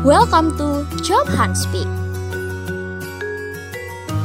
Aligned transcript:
Welcome 0.00 0.56
to 0.56 0.88
Job 1.04 1.28
Hunt 1.28 1.60
Speak. 1.60 1.84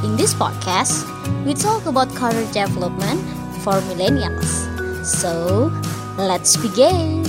In 0.07 0.15
this 0.15 0.31
podcast, 0.31 1.03
we 1.43 1.51
talk 1.51 1.83
about 1.83 2.07
career 2.15 2.47
development 2.55 3.19
for 3.59 3.83
millennials. 3.91 4.47
So, 5.03 5.67
let's 6.15 6.55
begin. 6.55 7.27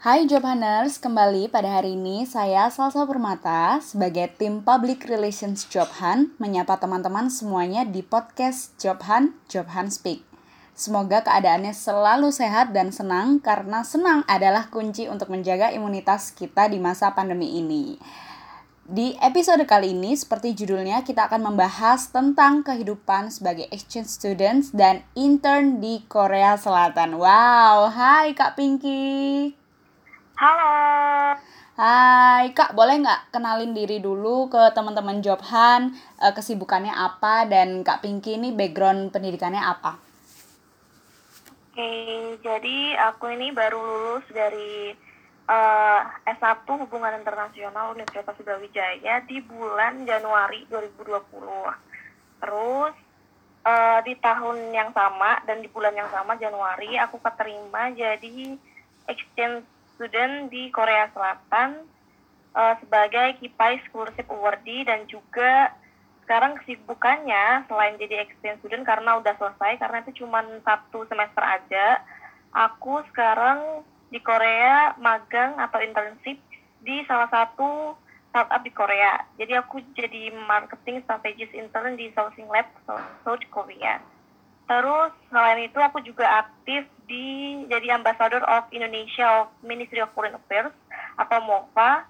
Hai 0.00 0.24
Job 0.24 0.40
Hunters, 0.48 0.96
kembali 0.96 1.52
pada 1.52 1.68
hari 1.68 2.00
ini 2.00 2.24
saya 2.24 2.72
Salsa 2.72 3.04
Permata 3.04 3.84
sebagai 3.84 4.32
tim 4.40 4.64
Public 4.64 5.04
Relations 5.04 5.68
Job 5.68 5.92
Hunt 6.00 6.32
menyapa 6.40 6.80
teman-teman 6.80 7.28
semuanya 7.28 7.84
di 7.84 8.00
podcast 8.00 8.72
Job 8.80 9.04
Hunt, 9.04 9.36
Job 9.52 9.68
Hunt 9.76 9.92
Speak. 9.92 10.35
Semoga 10.76 11.24
keadaannya 11.24 11.72
selalu 11.72 12.28
sehat 12.28 12.76
dan 12.76 12.92
senang 12.92 13.40
karena 13.40 13.80
senang 13.80 14.28
adalah 14.28 14.68
kunci 14.68 15.08
untuk 15.08 15.32
menjaga 15.32 15.72
imunitas 15.72 16.36
kita 16.36 16.68
di 16.68 16.76
masa 16.76 17.16
pandemi 17.16 17.56
ini. 17.56 17.96
Di 18.84 19.16
episode 19.24 19.64
kali 19.64 19.96
ini, 19.96 20.12
seperti 20.12 20.52
judulnya, 20.52 21.00
kita 21.00 21.32
akan 21.32 21.48
membahas 21.48 22.12
tentang 22.12 22.60
kehidupan 22.60 23.32
sebagai 23.32 23.72
exchange 23.72 24.12
students 24.12 24.68
dan 24.76 25.00
intern 25.16 25.80
di 25.80 26.04
Korea 26.06 26.60
Selatan. 26.60 27.16
Wow, 27.16 27.88
hai 27.90 28.36
Kak 28.36 28.60
Pinky. 28.60 29.56
Halo. 30.36 30.76
Hai 31.80 32.52
Kak, 32.52 32.76
boleh 32.76 33.00
nggak 33.00 33.32
kenalin 33.32 33.72
diri 33.72 33.96
dulu 33.98 34.52
ke 34.52 34.70
teman-teman 34.76 35.24
Jobhan, 35.24 35.96
eh, 36.20 36.32
kesibukannya 36.36 36.92
apa, 36.92 37.48
dan 37.48 37.80
Kak 37.80 38.04
Pinky 38.04 38.36
ini 38.36 38.52
background 38.52 39.08
pendidikannya 39.08 39.64
apa? 39.64 40.05
Oke, 41.76 42.40
jadi 42.40 42.96
aku 43.04 43.36
ini 43.36 43.52
baru 43.52 43.76
lulus 43.76 44.24
dari 44.32 44.96
uh, 45.44 46.00
S1 46.24 46.64
Hubungan 46.64 47.20
Internasional 47.20 47.92
Universitas 47.92 48.32
Brawijaya 48.40 49.20
di 49.28 49.44
bulan 49.44 50.08
Januari 50.08 50.64
2020. 50.72 51.04
Terus 52.40 52.96
uh, 53.68 54.00
di 54.08 54.16
tahun 54.16 54.72
yang 54.72 54.88
sama 54.96 55.44
dan 55.44 55.60
di 55.60 55.68
bulan 55.68 55.92
yang 55.92 56.08
sama 56.08 56.40
Januari 56.40 56.96
aku 56.96 57.20
keterima 57.20 57.92
jadi 57.92 58.56
exchange 59.12 59.68
student 60.00 60.48
di 60.48 60.72
Korea 60.72 61.12
Selatan 61.12 61.84
uh, 62.56 62.72
sebagai 62.80 63.36
Kipai 63.36 63.84
Scholarship 63.84 64.32
Awardee 64.32 64.88
dan 64.88 65.04
juga 65.04 65.76
sekarang 66.26 66.58
kesibukannya 66.58 67.70
selain 67.70 67.94
jadi 68.02 68.26
exchange 68.26 68.58
student 68.58 68.82
karena 68.82 69.22
udah 69.22 69.30
selesai 69.38 69.78
karena 69.78 70.02
itu 70.02 70.26
cuma 70.26 70.42
satu 70.66 71.06
semester 71.06 71.38
aja 71.38 72.02
aku 72.50 72.98
sekarang 73.14 73.86
di 74.10 74.18
Korea 74.18 74.98
magang 74.98 75.54
atau 75.54 75.78
internship 75.78 76.42
di 76.82 77.06
salah 77.06 77.30
satu 77.30 77.94
startup 78.34 78.58
di 78.66 78.74
Korea. 78.74 79.22
Jadi 79.38 79.54
aku 79.54 79.78
jadi 79.94 80.34
marketing 80.34 81.06
strategist 81.06 81.54
intern 81.54 81.94
di 81.94 82.10
Sourcing 82.10 82.50
Lab 82.50 82.66
South 83.22 83.46
Korea. 83.54 84.02
Terus 84.66 85.14
selain 85.30 85.62
itu 85.62 85.78
aku 85.78 86.02
juga 86.02 86.42
aktif 86.42 86.90
di 87.06 87.54
jadi 87.70 87.94
ambassador 87.94 88.42
of 88.50 88.66
Indonesia 88.74 89.46
of 89.46 89.54
Ministry 89.62 90.02
of 90.02 90.10
Foreign 90.10 90.34
Affairs 90.34 90.74
atau 91.14 91.38
MOFA 91.38 92.02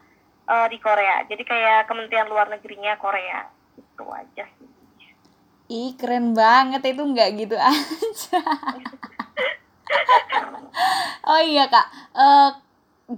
uh, 0.48 0.66
di 0.72 0.80
Korea. 0.80 1.28
Jadi 1.28 1.44
kayak 1.44 1.84
Kementerian 1.84 2.32
Luar 2.32 2.48
Negerinya 2.48 2.96
Korea 2.96 3.55
itu 3.96 4.04
aja 4.12 4.44
sih 4.60 4.68
Ih 5.66 5.98
keren 5.98 6.30
banget 6.30 6.94
itu 6.94 7.02
nggak 7.02 7.30
gitu 7.42 7.56
aja. 7.74 8.38
oh 11.26 11.42
iya 11.42 11.66
kak, 11.66 11.86
uh, 12.14 12.54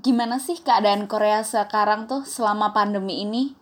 gimana 0.00 0.40
sih 0.40 0.56
keadaan 0.56 1.04
Korea 1.04 1.44
sekarang 1.44 2.08
tuh 2.08 2.24
selama 2.24 2.72
pandemi 2.72 3.20
ini? 3.20 3.52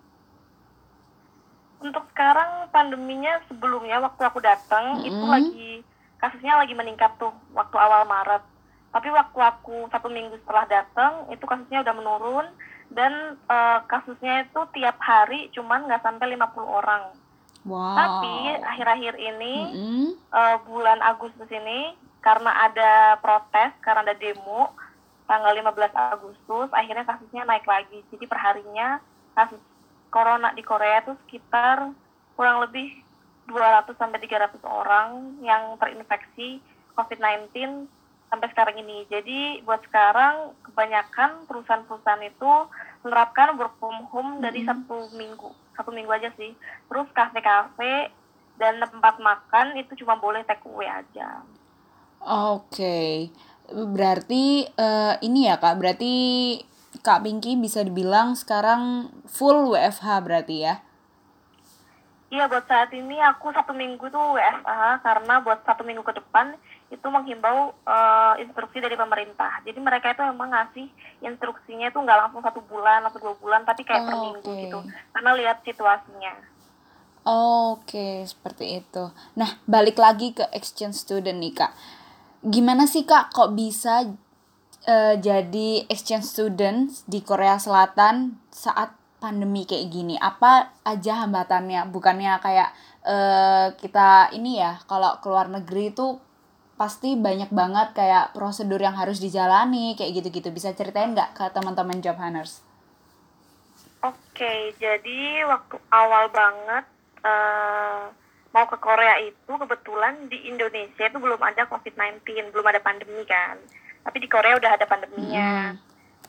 Untuk 1.82 2.06
sekarang 2.14 2.70
pandeminya 2.70 3.42
sebelumnya 3.50 3.98
waktu 3.98 4.22
aku 4.22 4.38
datang 4.38 4.98
mm 4.98 4.98
-hmm. 5.02 5.08
itu 5.10 5.24
lagi 5.26 5.72
kasusnya 6.22 6.54
lagi 6.54 6.78
meningkat 6.78 7.10
tuh 7.18 7.34
waktu 7.58 7.74
awal 7.74 8.06
Maret. 8.06 8.46
Tapi 8.94 9.10
waktu 9.10 9.38
aku 9.42 9.90
satu 9.90 10.06
minggu 10.06 10.38
setelah 10.46 10.62
datang 10.70 11.26
itu 11.34 11.42
kasusnya 11.42 11.82
udah 11.82 11.94
menurun 11.94 12.46
dan 12.90 13.36
uh, 13.50 13.82
kasusnya 13.90 14.46
itu 14.46 14.60
tiap 14.76 14.96
hari 15.02 15.50
cuman 15.52 15.86
nggak 15.86 16.02
sampai 16.02 16.34
50 16.34 16.62
orang. 16.62 17.02
Wow. 17.66 17.98
Tapi 17.98 18.34
akhir-akhir 18.62 19.14
ini 19.18 19.54
mm 19.66 19.74
-hmm. 19.74 20.06
uh, 20.30 20.56
bulan 20.70 21.02
Agustus 21.02 21.50
ini 21.50 21.98
karena 22.22 22.70
ada 22.70 23.18
protes, 23.22 23.74
karena 23.82 24.06
ada 24.06 24.14
demo 24.18 24.74
tanggal 25.26 25.50
15 25.50 26.14
Agustus 26.14 26.68
akhirnya 26.70 27.02
kasusnya 27.02 27.42
naik 27.42 27.66
lagi. 27.66 28.02
Jadi 28.14 28.24
perharinya 28.30 29.02
kasus 29.34 29.58
corona 30.10 30.54
di 30.54 30.62
Korea 30.62 31.02
itu 31.02 31.18
sekitar 31.26 31.90
kurang 32.38 32.62
lebih 32.62 33.02
200 33.50 33.94
sampai 33.98 34.18
300 34.22 34.58
orang 34.62 35.38
yang 35.42 35.74
terinfeksi 35.78 36.58
COVID-19 36.98 37.86
sampai 38.30 38.48
sekarang 38.52 38.76
ini. 38.82 39.06
Jadi 39.06 39.62
buat 39.62 39.82
sekarang 39.86 40.54
kebanyakan 40.66 41.46
perusahaan-perusahaan 41.46 42.24
itu 42.26 42.52
menerapkan 43.06 43.54
work 43.54 43.78
from 43.78 44.06
home 44.10 44.42
dari 44.42 44.62
hmm. 44.62 44.68
satu 44.68 45.10
minggu, 45.14 45.50
satu 45.78 45.90
minggu 45.94 46.10
aja 46.10 46.30
sih. 46.34 46.52
Terus 46.90 47.08
kafe-kafe 47.14 48.10
dan 48.56 48.80
tempat 48.80 49.20
makan 49.20 49.76
itu 49.78 49.94
cuma 50.02 50.18
boleh 50.18 50.42
take 50.48 50.64
away 50.66 50.88
aja. 50.88 51.44
Oke, 52.26 52.72
okay. 52.72 53.12
berarti 53.70 54.66
uh, 54.74 55.14
ini 55.20 55.46
ya 55.46 55.60
kak, 55.60 55.78
berarti 55.78 56.14
Kak 57.04 57.22
Pinky 57.22 57.54
bisa 57.54 57.84
dibilang 57.84 58.34
sekarang 58.34 59.12
full 59.28 59.70
WFH 59.70 60.06
berarti 60.24 60.56
ya? 60.64 60.74
Iya 62.26 62.50
buat 62.50 62.66
saat 62.66 62.90
ini 62.90 63.22
aku 63.22 63.54
satu 63.54 63.70
minggu 63.70 64.10
tuh 64.10 64.34
WFH 64.34 65.06
karena 65.06 65.34
buat 65.38 65.62
satu 65.62 65.86
minggu 65.86 66.02
ke 66.02 66.18
depan 66.18 66.58
itu 67.06 67.14
menghimbau 67.14 67.70
uh, 67.86 68.34
instruksi 68.42 68.82
dari 68.82 68.98
pemerintah. 68.98 69.62
Jadi 69.62 69.78
mereka 69.78 70.10
itu 70.10 70.26
memang 70.26 70.50
ngasih 70.50 70.90
instruksinya 71.22 71.86
itu 71.86 72.02
nggak 72.02 72.18
langsung 72.18 72.42
satu 72.42 72.58
bulan 72.66 73.06
atau 73.06 73.22
dua 73.22 73.34
bulan, 73.38 73.62
tapi 73.62 73.86
kayak 73.86 74.02
oh, 74.02 74.06
per 74.10 74.16
minggu 74.18 74.50
okay. 74.50 74.62
gitu. 74.66 74.78
Karena 75.14 75.30
lihat 75.38 75.62
situasinya. 75.62 76.34
Oke, 77.22 77.94
okay, 77.94 78.14
seperti 78.26 78.82
itu. 78.82 79.04
Nah, 79.38 79.62
balik 79.70 80.02
lagi 80.02 80.34
ke 80.34 80.50
exchange 80.50 80.98
student 80.98 81.38
nih 81.38 81.54
kak. 81.54 81.70
Gimana 82.42 82.90
sih 82.90 83.06
kak 83.06 83.30
kok 83.30 83.54
bisa 83.54 84.10
uh, 84.90 85.14
jadi 85.14 85.86
exchange 85.86 86.26
student 86.26 86.90
di 87.06 87.22
Korea 87.22 87.62
Selatan 87.62 88.34
saat 88.50 88.90
pandemi 89.22 89.62
kayak 89.62 89.94
gini? 89.94 90.18
Apa 90.18 90.74
aja 90.82 91.22
hambatannya? 91.22 91.86
Bukannya 91.86 92.34
kayak 92.42 92.74
uh, 93.06 93.74
kita 93.78 94.34
ini 94.34 94.58
ya, 94.58 94.82
kalau 94.90 95.22
keluar 95.22 95.46
negeri 95.46 95.94
itu 95.94 96.18
pasti 96.76 97.16
banyak 97.16 97.48
banget 97.52 97.96
kayak 97.96 98.36
prosedur 98.36 98.80
yang 98.80 98.96
harus 98.96 99.20
dijalani 99.20 99.96
kayak 99.96 100.20
gitu-gitu. 100.22 100.52
Bisa 100.52 100.76
ceritain 100.76 101.12
nggak 101.16 101.36
ke 101.36 101.44
teman-teman 101.52 102.00
job 102.04 102.20
hunters? 102.20 102.60
Oke, 104.04 104.76
jadi 104.76 105.42
waktu 105.48 105.80
awal 105.90 106.28
banget 106.30 106.84
uh, 107.24 108.12
mau 108.52 108.68
ke 108.68 108.76
Korea 108.76 109.18
itu 109.24 109.52
kebetulan 109.56 110.28
di 110.28 110.52
Indonesia 110.52 111.08
itu 111.08 111.18
belum 111.18 111.40
ada 111.40 111.64
COVID-19, 111.66 112.22
belum 112.52 112.66
ada 112.68 112.80
pandemi 112.84 113.24
kan. 113.24 113.56
Tapi 114.06 114.16
di 114.22 114.28
Korea 114.30 114.60
udah 114.60 114.72
ada 114.76 114.86
pandeminya. 114.86 115.74
Hmm. 115.74 115.80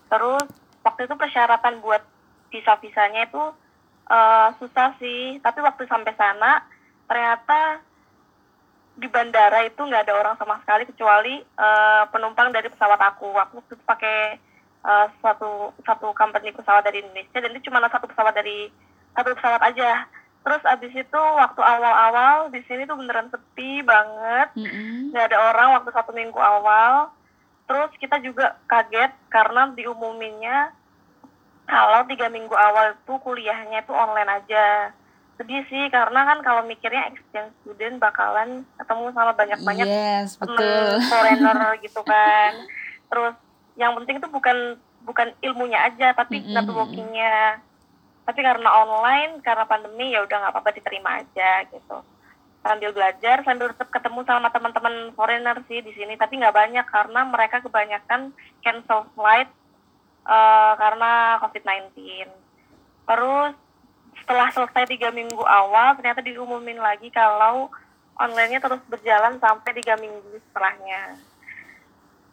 Terus 0.07 0.47
waktu 0.81 1.05
itu 1.05 1.15
persyaratan 1.19 1.83
buat 1.83 2.01
visa-visanya 2.47 3.27
itu 3.27 3.43
uh, 4.07 4.49
susah 4.59 4.95
sih 4.99 5.39
tapi 5.43 5.59
waktu 5.59 5.83
sampai 5.87 6.15
sana 6.15 6.63
ternyata 7.07 7.83
di 8.97 9.05
bandara 9.05 9.61
itu 9.61 9.77
nggak 9.77 10.09
ada 10.09 10.13
orang 10.17 10.35
sama 10.41 10.57
sekali 10.65 10.89
kecuali 10.89 11.37
uh, 11.55 12.09
penumpang 12.09 12.49
dari 12.49 12.65
pesawat 12.73 12.97
aku. 12.97 13.29
Aku 13.29 13.61
tuh 13.69 13.77
pakai 13.85 14.41
uh, 14.81 15.07
satu 15.21 15.71
satu 15.85 16.09
company 16.17 16.49
pesawat 16.49 16.81
dari 16.81 17.05
Indonesia 17.05 17.37
dan 17.37 17.53
itu 17.53 17.69
cuma 17.69 17.85
satu 17.85 18.09
pesawat 18.09 18.33
dari 18.33 18.73
satu 19.13 19.37
pesawat 19.37 19.61
aja. 19.69 20.09
Terus 20.41 20.63
abis 20.65 20.93
itu 20.97 21.21
waktu 21.21 21.61
awal-awal 21.61 22.49
di 22.49 22.65
sini 22.65 22.89
tuh 22.89 22.97
beneran 22.97 23.29
sepi 23.29 23.85
banget. 23.85 24.49
Nggak 24.57 24.73
mm 24.73 25.13
-hmm. 25.13 25.27
ada 25.29 25.37
orang 25.53 25.69
waktu 25.77 25.89
satu 25.93 26.11
minggu 26.17 26.39
awal. 26.41 27.13
Terus 27.69 27.91
kita 28.01 28.17
juga 28.25 28.57
kaget 28.65 29.13
karena 29.29 29.69
diumuminnya 29.77 30.73
kalau 31.67 32.07
tiga 32.07 32.31
minggu 32.31 32.55
awal 32.55 32.95
itu 32.95 33.13
kuliahnya 33.21 33.83
itu 33.83 33.93
online 33.93 34.31
aja 34.41 34.95
sedih 35.37 35.63
sih 35.69 35.85
karena 35.93 36.25
kan 36.25 36.41
kalau 36.41 36.65
mikirnya 36.65 37.13
exchange 37.13 37.53
student 37.61 38.01
bakalan 38.01 38.65
ketemu 38.81 39.05
sama 39.13 39.31
banyak-banyak 39.37 39.85
yes, 39.85 40.35
temen 40.41 40.97
foreigner 41.13 41.77
gitu 41.85 42.01
kan. 42.01 42.51
Terus 43.07 43.35
yang 43.77 43.93
penting 44.01 44.17
itu 44.17 44.27
bukan 44.33 44.57
bukan 45.05 45.31
ilmunya 45.45 45.85
aja 45.85 46.17
tapi 46.17 46.41
mm 46.41 46.43
-hmm. 46.43 46.53
networkingnya. 46.57 47.37
Tapi 48.27 48.39
karena 48.43 48.69
online 48.83 49.39
karena 49.45 49.63
pandemi 49.69 50.11
ya 50.11 50.25
udah 50.25 50.35
nggak 50.35 50.53
apa-apa 50.57 50.75
diterima 50.75 51.21
aja 51.21 51.63
gitu. 51.69 52.01
Sambil 52.65 52.91
belajar 52.91 53.45
sambil 53.45 53.71
tetap 53.71 53.93
ketemu 53.93 54.25
sama 54.27 54.49
teman-teman 54.49 55.13
foreigner 55.13 55.61
sih 55.69 55.85
di 55.85 55.93
sini. 55.93 56.17
Tapi 56.17 56.41
nggak 56.41 56.57
banyak 56.57 56.85
karena 56.89 57.21
mereka 57.29 57.61
kebanyakan 57.61 58.33
cancel 58.65 59.05
flight 59.13 59.47
uh, 60.25 60.73
karena 60.75 61.39
COVID-19. 61.45 61.93
Terus 63.07 63.53
setelah 64.23 64.47
selesai 64.51 64.85
tiga 64.89 65.09
minggu 65.13 65.39
awal, 65.41 65.95
ternyata 65.97 66.23
diumumin 66.23 66.79
lagi 66.79 67.07
kalau 67.13 67.69
online-nya 68.17 68.59
terus 68.59 68.81
berjalan 68.89 69.37
sampai 69.37 69.71
tiga 69.77 69.95
minggu 69.97 70.41
setelahnya. 70.49 71.21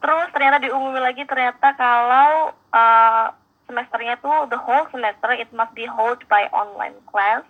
Terus 0.00 0.28
ternyata 0.32 0.60
diumumin 0.60 1.04
lagi 1.04 1.25
ternyata 1.25 1.72
kalau 1.76 2.52
uh, 2.72 3.26
semesternya 3.69 4.20
tuh 4.20 4.48
the 4.52 4.58
whole 4.60 4.84
semester 4.92 5.32
it 5.32 5.48
must 5.52 5.72
be 5.72 5.88
held 5.88 6.20
by 6.28 6.48
online 6.52 6.96
class. 7.08 7.44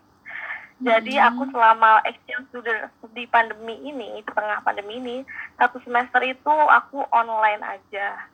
Jadi 0.82 1.14
hmm. 1.16 1.26
aku 1.30 1.42
selama 1.54 2.02
exchange 2.02 2.50
student 2.50 2.90
di 3.14 3.25
pandemi 3.30 3.78
ini, 3.87 4.19
di 4.19 4.30
tengah 4.34 4.58
pandemi 4.66 4.98
ini, 4.98 5.16
satu 5.54 5.78
semester 5.87 6.19
itu 6.26 6.50
aku 6.50 7.06
online 7.14 7.62
aja. 7.62 8.26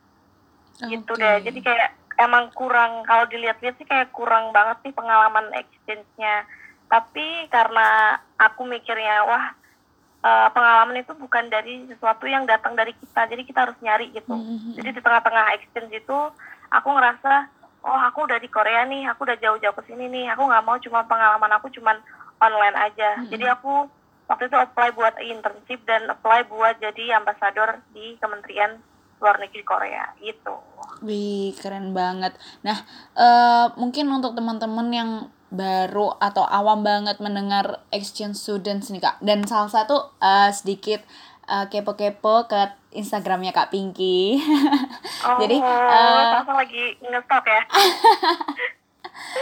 Okay. 0.81 0.96
Gitu 0.96 1.12
deh. 1.20 1.37
Jadi 1.44 1.61
kayak 1.61 2.00
emang 2.20 2.52
kurang 2.52 3.00
kalau 3.08 3.25
dilihat-lihat 3.25 3.81
sih 3.81 3.88
kayak 3.88 4.12
kurang 4.12 4.52
banget 4.52 4.76
sih 4.84 4.93
pengalaman 4.93 5.49
exchange-nya. 5.56 6.44
Tapi 6.93 7.49
karena 7.49 8.19
aku 8.37 8.69
mikirnya 8.69 9.25
wah 9.25 9.56
uh, 10.20 10.49
pengalaman 10.52 11.00
itu 11.00 11.17
bukan 11.17 11.49
dari 11.49 11.88
sesuatu 11.88 12.28
yang 12.28 12.44
datang 12.44 12.76
dari 12.76 12.93
kita, 12.93 13.25
jadi 13.25 13.43
kita 13.46 13.58
harus 13.64 13.78
nyari 13.81 14.12
gitu. 14.12 14.37
Mm-hmm. 14.37 14.72
Jadi 14.76 14.88
di 14.93 15.00
tengah-tengah 15.00 15.44
exchange 15.56 15.93
itu 15.96 16.19
aku 16.69 16.88
ngerasa 16.93 17.49
oh 17.81 18.00
aku 18.12 18.28
udah 18.28 18.37
di 18.37 18.49
Korea 18.52 18.84
nih, 18.84 19.08
aku 19.08 19.25
udah 19.25 19.38
jauh-jauh 19.40 19.76
ke 19.81 19.82
sini 19.88 20.12
nih, 20.12 20.28
aku 20.37 20.44
nggak 20.44 20.64
mau 20.67 20.76
cuma 20.76 21.00
pengalaman 21.08 21.52
aku 21.56 21.72
cuma 21.72 21.96
online 22.43 22.76
aja. 22.76 23.17
Mm-hmm. 23.17 23.31
Jadi 23.32 23.46
aku 23.49 23.88
waktu 24.28 24.44
itu 24.46 24.56
apply 24.58 24.88
buat 24.94 25.14
internship 25.19 25.81
dan 25.88 26.11
apply 26.11 26.44
buat 26.46 26.76
jadi 26.78 27.17
ambasador 27.19 27.81
di 27.96 28.14
Kementerian 28.20 28.78
luar 29.20 29.37
negeri 29.38 29.62
Korea 29.62 30.05
gitu. 30.19 30.56
Wih 31.05 31.52
keren 31.61 31.93
banget. 31.93 32.34
Nah 32.64 32.82
uh, 33.14 33.67
mungkin 33.76 34.08
untuk 34.08 34.34
teman-teman 34.34 34.88
yang 34.90 35.11
baru 35.50 36.14
atau 36.22 36.46
awam 36.46 36.87
banget 36.87 37.19
mendengar 37.19 37.82
exchange 37.90 38.38
students 38.38 38.88
nih 38.94 39.02
kak 39.02 39.19
dan 39.19 39.43
salah 39.50 39.67
satu 39.67 40.14
uh, 40.22 40.50
sedikit 40.55 41.02
uh, 41.50 41.67
kepo-kepo 41.67 42.46
ke 42.46 42.70
Instagramnya 42.94 43.50
kak 43.50 43.70
Pinky. 43.75 44.38
oh, 45.26 45.38
jadi 45.43 45.58
uh, 45.58 46.43
lagi 46.46 46.99
ngestok 47.02 47.44
ya. 47.46 47.62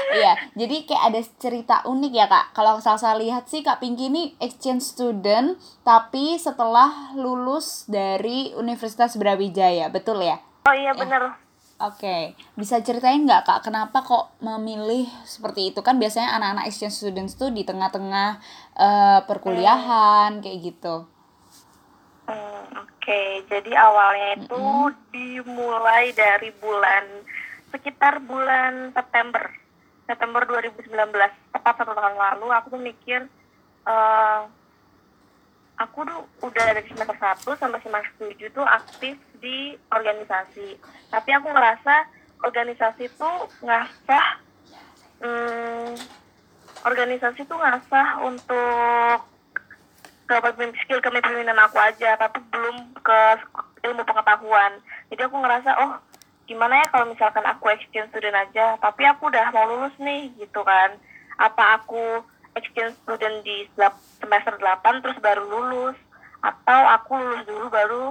Iya, 0.09 0.33
jadi 0.57 0.89
kayak 0.89 1.05
ada 1.13 1.21
cerita 1.37 1.77
unik 1.85 2.13
ya 2.13 2.27
kak. 2.27 2.57
Kalau 2.57 2.81
saya 2.81 3.15
lihat 3.21 3.47
sih 3.47 3.61
kak 3.61 3.81
Pinky 3.81 4.09
ini 4.09 4.33
exchange 4.41 4.83
student, 4.83 5.61
tapi 5.85 6.41
setelah 6.41 7.13
lulus 7.15 7.85
dari 7.87 8.57
Universitas 8.57 9.15
Brawijaya, 9.21 9.93
betul 9.93 10.25
ya? 10.25 10.41
Oh 10.65 10.75
iya 10.75 10.97
benar. 10.97 11.37
Oke, 11.79 12.03
okay. 12.03 12.23
bisa 12.59 12.83
ceritain 12.83 13.23
nggak 13.23 13.47
kak, 13.47 13.71
kenapa 13.71 14.03
kok 14.03 14.35
memilih 14.43 15.07
seperti 15.23 15.71
itu? 15.71 15.79
Kan 15.79 16.03
biasanya 16.03 16.35
anak-anak 16.35 16.67
exchange 16.67 16.99
students 16.99 17.39
tuh 17.39 17.55
di 17.55 17.63
tengah-tengah 17.63 18.43
uh, 18.75 19.21
perkuliahan 19.31 20.39
hmm. 20.39 20.43
kayak 20.43 20.59
gitu. 20.59 21.07
Hmm, 22.27 22.67
Oke, 22.83 22.99
okay. 22.99 23.29
jadi 23.47 23.79
awalnya 23.79 24.43
itu 24.43 24.59
-hmm. 24.59 24.91
dimulai 25.15 26.11
dari 26.19 26.51
bulan 26.59 27.05
sekitar 27.73 28.21
bulan 28.25 28.93
September, 28.97 29.53
September 30.09 30.43
2019, 30.49 30.89
tepat 31.53 31.75
satu 31.77 31.93
tahun 31.93 32.17
lalu. 32.17 32.47
Aku 32.57 32.67
tuh 32.73 32.81
mikir, 32.81 33.29
uh, 33.85 34.49
aku 35.77 36.05
tuh 36.09 36.21
udah 36.43 36.65
dari 36.75 36.83
semester 36.89 37.17
1 37.17 37.61
sampai 37.61 37.81
semester 37.85 38.13
7 38.33 38.57
tuh 38.57 38.67
aktif 38.67 39.17
di 39.39 39.77
organisasi. 39.93 40.81
Tapi 41.13 41.31
aku 41.37 41.49
ngerasa 41.53 41.95
organisasi 42.43 43.11
tuh 43.19 43.51
ngasah 43.67 44.27
hmm, 45.23 45.99
organisasi 46.87 47.43
tuh 47.47 47.59
ngasah 47.59 48.23
untuk 48.23 49.27
ke 50.29 50.37
skill 50.85 51.01
kepemimpinan 51.01 51.57
aku 51.57 51.81
aja, 51.81 52.13
tapi 52.21 52.45
belum 52.53 52.93
ke 53.01 53.21
ilmu 53.89 54.05
pengetahuan. 54.05 54.77
Jadi 55.09 55.25
aku 55.25 55.37
ngerasa, 55.41 55.71
oh 55.81 55.93
gimana 56.49 56.81
ya 56.81 56.87
kalau 56.89 57.13
misalkan 57.13 57.45
aku 57.45 57.69
exchange 57.69 58.09
student 58.09 58.33
aja, 58.33 58.81
tapi 58.81 59.05
aku 59.05 59.29
udah 59.29 59.53
mau 59.53 59.69
lulus 59.69 59.93
nih 60.01 60.33
gitu 60.41 60.65
kan. 60.65 60.97
Apa 61.37 61.77
aku 61.79 62.25
exchange 62.57 62.97
student 63.05 63.45
di 63.45 63.69
semester 64.19 64.57
8 64.57 65.05
terus 65.05 65.21
baru 65.21 65.45
lulus? 65.45 65.95
Atau 66.41 66.81
aku 66.89 67.21
lulus 67.21 67.45
dulu 67.45 67.67
baru 67.69 68.05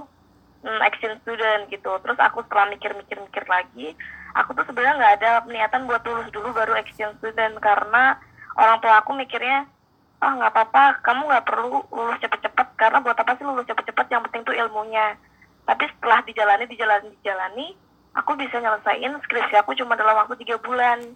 hmm, 0.62 0.80
exchange 0.86 1.18
student 1.25 1.66
gitu. 1.74 1.89
Terus 2.06 2.19
aku 2.22 2.45
setelah 2.45 2.69
mikir-mikir-mikir 2.69 3.44
lagi 3.50 3.98
aku 4.38 4.54
tuh 4.54 4.69
sebenarnya 4.69 4.95
nggak 5.01 5.16
ada 5.18 5.31
niatan 5.50 5.89
buat 5.89 6.06
lulus 6.06 6.30
dulu 6.30 6.54
baru 6.54 6.78
exchange 6.78 7.18
student. 7.18 7.57
Karena 7.57 8.22
orang 8.54 8.78
tua 8.86 9.01
aku 9.01 9.18
mikirnya 9.18 9.66
ah 10.18 10.30
oh, 10.30 10.31
nggak 10.42 10.50
apa-apa 10.50 10.84
kamu 11.06 11.30
nggak 11.30 11.45
perlu 11.45 11.78
lulus 11.94 12.18
cepet-cepet 12.25 12.68
karena 12.74 12.98
buat 13.06 13.18
apa 13.18 13.34
sih 13.34 13.45
lulus 13.50 13.66
cepet-cepet? 13.66 14.06
Yang 14.13 14.22
penting 14.30 14.44
tuh 14.45 14.56
ilmunya. 14.56 15.18
Tapi 15.66 15.84
setelah 15.89 16.22
dijalani 16.22 16.66
dijalani 16.69 17.07
dijalani 17.18 17.68
aku 18.17 18.33
bisa 18.33 18.57
nyelesain 18.57 19.13
skripsi 19.21 19.55
aku 19.61 19.77
cuma 19.77 19.93
dalam 19.93 20.17
waktu 20.17 20.33
tiga 20.41 20.57
bulan. 20.57 21.13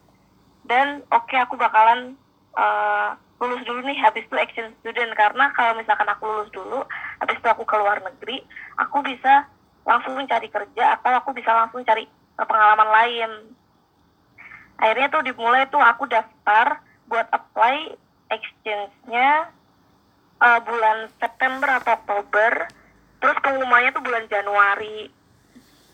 Dan 0.62 1.02
oke 1.10 1.26
okay, 1.26 1.42
aku 1.42 1.58
bakalan 1.58 2.14
uh, 2.54 3.18
lulus 3.42 3.66
dulu 3.66 3.82
nih 3.82 3.98
habis 3.98 4.22
itu 4.30 4.38
exchange 4.38 4.78
student. 4.86 5.12
Karena 5.18 5.50
kalau 5.58 5.74
misalkan 5.74 6.06
aku 6.06 6.30
lulus 6.30 6.52
dulu 6.54 6.86
habis 7.18 7.42
itu 7.42 7.48
aku 7.50 7.66
ke 7.66 7.76
luar 7.82 7.98
negeri 8.06 8.46
aku 8.78 9.02
bisa 9.02 9.50
langsung 9.82 10.14
mencari 10.14 10.46
kerja 10.46 11.02
atau 11.02 11.12
aku 11.18 11.34
bisa 11.34 11.50
langsung 11.50 11.82
cari 11.82 12.06
pengalaman 12.38 12.90
lain. 12.90 13.32
Akhirnya 14.78 15.10
tuh 15.10 15.26
dimulai 15.26 15.66
tuh 15.70 15.82
aku 15.82 16.06
daftar 16.06 16.82
buat 17.10 17.28
apply 17.34 17.98
exchange-nya 18.30 19.50
uh, 20.42 20.60
bulan 20.62 21.10
September 21.18 21.82
atau 21.82 21.98
Oktober. 21.98 22.70
Terus 23.22 23.38
pengumumannya 23.46 23.94
tuh 23.94 24.02
bulan 24.02 24.26
Januari 24.26 25.21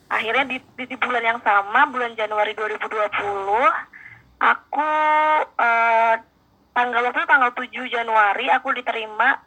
akhirnya 0.08 0.46
di, 0.48 0.58
di, 0.80 0.84
di 0.88 0.96
bulan 0.96 1.24
yang 1.24 1.40
sama 1.44 1.88
bulan 1.92 2.16
Januari 2.16 2.56
2020 2.56 2.88
aku 4.38 4.90
uh, 5.60 6.16
tanggal 6.72 7.02
waktu 7.10 7.20
itu 7.20 7.30
tanggal 7.30 7.52
7 7.52 7.96
Januari 7.96 8.46
aku 8.54 8.70
diterima 8.78 9.42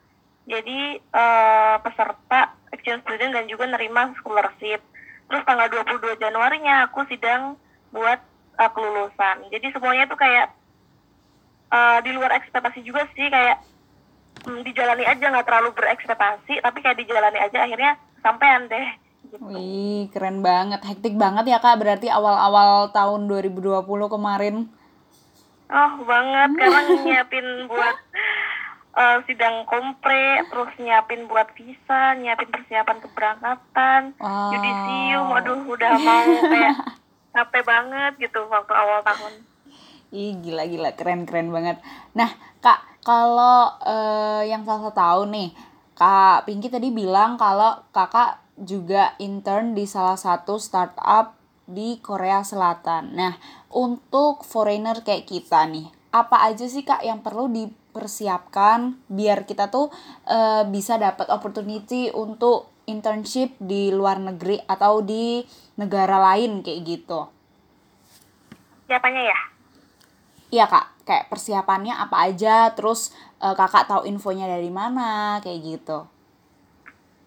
jadi 0.51 0.99
uh, 1.15 1.79
peserta 1.79 2.59
exchange 2.75 3.07
student 3.07 3.33
dan 3.39 3.47
juga 3.47 3.71
nerima 3.71 4.11
scholarship. 4.19 4.83
Terus 5.31 5.47
tanggal 5.47 5.71
22 5.71 6.19
Januarinya 6.19 6.91
aku 6.91 7.07
sidang 7.07 7.55
buat 7.95 8.19
uh, 8.59 8.71
kelulusan. 8.75 9.47
Jadi 9.55 9.71
semuanya 9.71 10.11
tuh 10.11 10.19
kayak 10.19 10.51
uh, 11.71 12.03
di 12.03 12.11
luar 12.11 12.35
ekspektasi 12.35 12.83
juga 12.83 13.07
sih 13.15 13.31
kayak 13.31 13.63
um, 14.51 14.67
dijalani 14.67 15.07
aja 15.07 15.23
nggak 15.31 15.47
terlalu 15.47 15.71
berekspektasi 15.79 16.59
tapi 16.59 16.79
kayak 16.83 16.99
dijalani 16.99 17.39
aja 17.39 17.63
akhirnya 17.63 17.95
sampean 18.19 18.67
deh. 18.67 18.89
Wih, 19.39 20.11
keren 20.11 20.43
banget. 20.43 20.83
Hektik 20.83 21.15
banget 21.15 21.47
ya, 21.47 21.63
Kak. 21.63 21.79
Berarti 21.79 22.11
awal-awal 22.11 22.91
tahun 22.91 23.31
2020 23.31 23.87
kemarin. 24.11 24.67
Oh 25.71 26.03
banget 26.03 26.51
karena 26.59 26.83
nyiapin 27.07 27.47
buat 27.71 27.97
uh, 28.99 29.23
sidang 29.23 29.63
kompre, 29.71 30.43
terus 30.51 30.71
nyiapin 30.83 31.31
buat 31.31 31.47
visa, 31.55 32.19
nyiapin 32.19 32.51
persiapan 32.51 32.99
keberangkatan, 32.99 34.03
wow. 34.19 34.51
yudisium, 34.51 35.31
aduh 35.31 35.63
udah 35.63 35.95
mau 35.95 36.27
kayak 36.27 36.75
capek 37.39 37.63
banget 37.63 38.13
gitu 38.19 38.43
waktu 38.51 38.73
awal 38.75 38.99
tahun. 39.07 39.33
Ih 40.11 40.35
gila 40.43 40.67
gila 40.67 40.91
keren 40.99 41.23
keren 41.23 41.55
banget. 41.55 41.79
Nah 42.19 42.35
kak 42.59 42.83
kalau 43.07 43.71
uh, 43.87 44.43
yang 44.43 44.67
salah 44.67 44.91
tahu 44.91 45.31
nih 45.31 45.55
kak 45.95 46.51
Pinky 46.51 46.67
tadi 46.67 46.91
bilang 46.91 47.39
kalau 47.39 47.79
kakak 47.95 48.43
juga 48.61 49.17
intern 49.17 49.73
di 49.73 49.89
salah 49.89 50.21
satu 50.21 50.61
startup 50.61 51.41
di 51.65 51.97
Korea 52.03 52.45
Selatan. 52.45 53.17
Nah, 53.17 53.35
untuk 53.73 54.43
foreigner 54.45 55.01
kayak 55.01 55.25
kita 55.25 55.65
nih, 55.71 55.89
apa 56.11 56.45
aja 56.51 56.67
sih 56.67 56.83
Kak 56.83 57.07
yang 57.07 57.23
perlu 57.23 57.47
dipersiapkan 57.49 58.99
biar 59.07 59.47
kita 59.47 59.71
tuh 59.71 59.89
uh, 60.27 60.67
bisa 60.67 60.99
dapat 60.99 61.31
opportunity 61.31 62.11
untuk 62.11 62.69
internship 62.91 63.55
di 63.63 63.95
luar 63.95 64.19
negeri 64.19 64.59
atau 64.67 64.99
di 65.01 65.47
negara 65.79 66.19
lain 66.35 66.67
kayak 66.67 66.81
gitu? 66.83 67.21
Siapanya 68.91 69.23
ya? 69.23 69.39
Iya 70.51 70.67
Kak, 70.67 71.07
kayak 71.07 71.31
persiapannya 71.31 71.95
apa 71.95 72.27
aja, 72.27 72.75
terus 72.75 73.15
uh, 73.39 73.55
Kakak 73.55 73.87
tahu 73.87 74.03
infonya 74.11 74.51
dari 74.51 74.67
mana 74.75 75.39
kayak 75.39 75.63
gitu. 75.63 76.11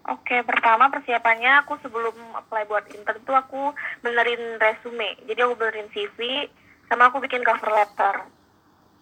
Oke, 0.03 0.43
pertama 0.43 0.91
persiapannya 0.91 1.63
aku 1.63 1.79
sebelum 1.79 2.11
apply 2.35 2.67
buat 2.67 2.83
intern 2.91 3.23
tuh 3.23 3.39
aku 3.39 3.71
benerin 4.03 4.59
resume. 4.59 5.15
Jadi 5.23 5.39
aku 5.39 5.55
benerin 5.55 5.87
CV 5.95 6.51
sama 6.91 7.07
aku 7.07 7.23
bikin 7.23 7.39
cover 7.39 7.71
letter. 7.71 8.27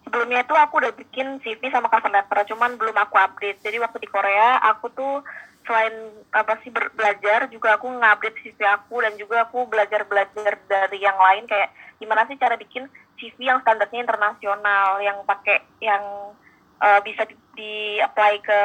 Sebelumnya 0.06 0.46
itu 0.46 0.54
aku 0.54 0.78
udah 0.78 0.94
bikin 0.94 1.42
CV 1.42 1.58
sama 1.74 1.90
cover 1.90 2.06
letter, 2.06 2.46
cuman 2.54 2.78
belum 2.78 2.94
aku 2.94 3.18
update. 3.18 3.58
Jadi 3.66 3.82
waktu 3.82 3.98
di 3.98 4.06
Korea 4.06 4.62
aku 4.62 4.94
tuh 4.94 5.26
selain 5.66 5.94
apa 6.34 6.58
sih 6.62 6.70
belajar 6.70 7.46
juga 7.50 7.78
aku 7.78 7.86
ngupdate 7.90 8.38
CV 8.42 8.58
aku 8.66 9.02
dan 9.02 9.14
juga 9.18 9.46
aku 9.46 9.66
belajar 9.70 10.06
belajar 10.06 10.58
dari 10.66 10.98
yang 10.98 11.14
lain 11.14 11.46
kayak 11.46 11.70
gimana 12.02 12.26
sih 12.26 12.34
cara 12.34 12.58
bikin 12.58 12.90
CV 13.18 13.46
yang 13.46 13.62
standarnya 13.62 14.02
internasional 14.02 14.98
yang 14.98 15.22
pakai 15.22 15.62
yang 15.78 16.02
uh, 16.82 17.00
bisa 17.06 17.22
di, 17.30 17.34
di 17.54 17.74
apply 18.02 18.42
ke 18.42 18.60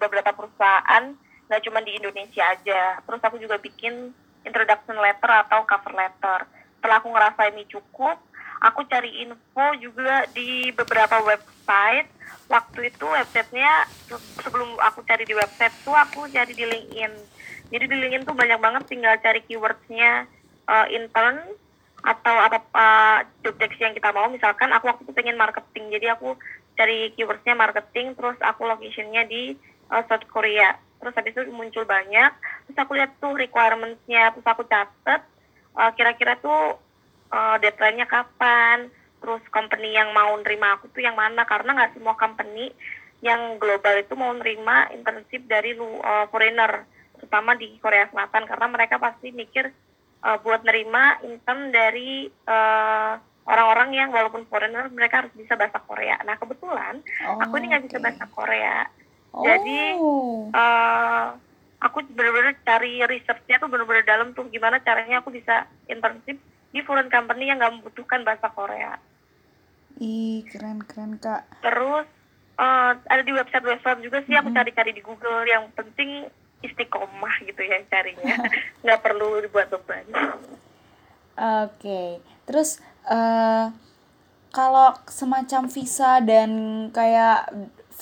beberapa 0.00 0.32
perusahaan 0.32 1.12
nggak 1.48 1.64
cuma 1.64 1.80
di 1.80 1.96
Indonesia 1.96 2.44
aja. 2.44 3.00
Terus 3.02 3.20
aku 3.24 3.36
juga 3.40 3.56
bikin 3.56 4.12
introduction 4.44 4.96
letter 5.00 5.30
atau 5.48 5.64
cover 5.64 5.92
letter. 5.96 6.44
Setelah 6.78 6.96
aku 7.02 7.08
ngerasa 7.10 7.42
ini 7.50 7.64
cukup 7.66 8.16
aku 8.62 8.86
cari 8.90 9.22
info 9.22 9.66
juga 9.78 10.26
di 10.34 10.70
beberapa 10.74 11.22
website. 11.22 12.10
Waktu 12.48 12.92
itu 12.92 13.04
websitenya 13.04 13.88
sebelum 14.40 14.80
aku 14.80 15.04
cari 15.04 15.28
di 15.28 15.36
website 15.36 15.74
tuh 15.84 15.92
aku 15.92 16.28
cari 16.32 16.52
di 16.56 16.64
LinkedIn. 16.64 17.12
Jadi 17.68 17.84
di 17.84 17.96
LinkedIn 17.96 18.24
tuh 18.24 18.36
banyak 18.36 18.56
banget 18.56 18.82
tinggal 18.88 19.14
cari 19.20 19.44
keywordsnya 19.44 20.24
uh, 20.64 20.86
intern 20.88 21.44
atau 22.00 22.36
apa 22.40 22.58
uh, 22.72 23.18
job 23.44 23.56
yang 23.60 23.92
kita 23.92 24.12
mau. 24.16 24.32
Misalkan 24.32 24.72
aku 24.72 24.88
waktu 24.88 25.04
itu 25.04 25.12
pengen 25.12 25.36
marketing. 25.36 25.92
Jadi 25.92 26.06
aku 26.08 26.40
cari 26.72 27.12
keywordsnya 27.12 27.52
marketing 27.52 28.16
terus 28.16 28.38
aku 28.40 28.64
locationnya 28.64 29.28
di 29.28 29.52
uh, 29.92 30.02
South 30.08 30.24
Korea 30.32 30.72
terus 30.98 31.14
habis 31.14 31.34
itu 31.34 31.50
muncul 31.54 31.86
banyak 31.86 32.32
terus 32.66 32.78
aku 32.78 32.92
lihat 32.98 33.14
tuh 33.22 33.34
requirementsnya 33.38 34.34
terus 34.34 34.46
aku 34.46 34.66
catet 34.66 35.22
uh, 35.78 35.90
kira-kira 35.94 36.38
tuh 36.42 36.78
uh, 37.30 37.56
deadline-nya 37.62 38.10
kapan 38.10 38.90
terus 39.18 39.42
company 39.50 39.94
yang 39.94 40.14
mau 40.14 40.34
nerima 40.38 40.78
aku 40.78 40.90
tuh 40.90 41.02
yang 41.02 41.18
mana 41.18 41.42
karena 41.46 41.74
nggak 41.74 41.94
semua 41.98 42.14
company 42.14 42.70
yang 43.18 43.58
global 43.58 43.98
itu 43.98 44.14
mau 44.14 44.30
nerima 44.30 44.86
internship 44.94 45.42
dari 45.50 45.74
lu 45.74 45.98
uh, 45.98 46.30
foreigner 46.30 46.86
terutama 47.18 47.58
di 47.58 47.74
Korea 47.82 48.06
Selatan 48.14 48.46
karena 48.46 48.66
mereka 48.70 49.02
pasti 49.02 49.34
mikir 49.34 49.74
uh, 50.22 50.38
buat 50.38 50.62
nerima 50.62 51.18
intern 51.26 51.74
dari 51.74 52.30
orang 52.46 53.26
orang-orang 53.48 53.90
yang 53.96 54.08
walaupun 54.12 54.44
foreigner 54.44 54.92
mereka 54.92 55.24
harus 55.24 55.32
bisa 55.32 55.56
bahasa 55.56 55.80
Korea. 55.80 56.20
Nah 56.20 56.36
kebetulan 56.36 57.00
oh, 57.24 57.40
aku 57.40 57.56
ini 57.56 57.72
nggak 57.72 57.80
okay. 57.80 57.88
bisa 57.88 57.98
bahasa 58.04 58.24
Korea, 58.28 58.84
oh. 59.32 59.44
jadi 59.44 59.80
uh, 60.52 61.26
aku 61.78 62.02
benar-benar 62.10 62.58
cari 62.66 63.02
researchnya 63.06 63.62
tuh 63.62 63.70
benar-benar 63.70 64.04
dalam 64.04 64.34
tuh 64.34 64.50
gimana 64.50 64.82
caranya 64.82 65.22
aku 65.22 65.30
bisa 65.30 65.70
internship 65.86 66.38
di 66.68 66.80
foreign 66.84 67.08
company 67.08 67.48
yang 67.48 67.62
nggak 67.62 67.80
membutuhkan 67.80 68.26
bahasa 68.26 68.50
Korea. 68.52 69.00
Ih, 69.98 70.44
keren 70.46 70.84
keren 70.84 71.16
kak. 71.18 71.48
Terus 71.64 72.06
uh, 72.60 72.92
ada 72.94 73.22
di 73.24 73.32
website-website 73.34 74.04
juga 74.04 74.22
sih 74.26 74.34
mm 74.34 74.42
-hmm. 74.42 74.50
aku 74.52 74.56
cari-cari 74.58 74.90
di 74.92 75.02
Google. 75.02 75.42
Yang 75.48 75.64
penting 75.74 76.10
istiqomah 76.58 77.34
gitu 77.46 77.62
ya 77.62 77.78
carinya, 77.86 78.34
nggak 78.82 79.00
perlu 79.02 79.38
dibuat 79.46 79.70
beban. 79.70 80.02
Oke, 80.10 80.42
okay. 81.38 82.08
terus 82.50 82.82
uh, 83.06 83.70
kalau 84.50 84.90
semacam 85.06 85.70
visa 85.70 86.18
dan 86.18 86.50
kayak 86.90 87.46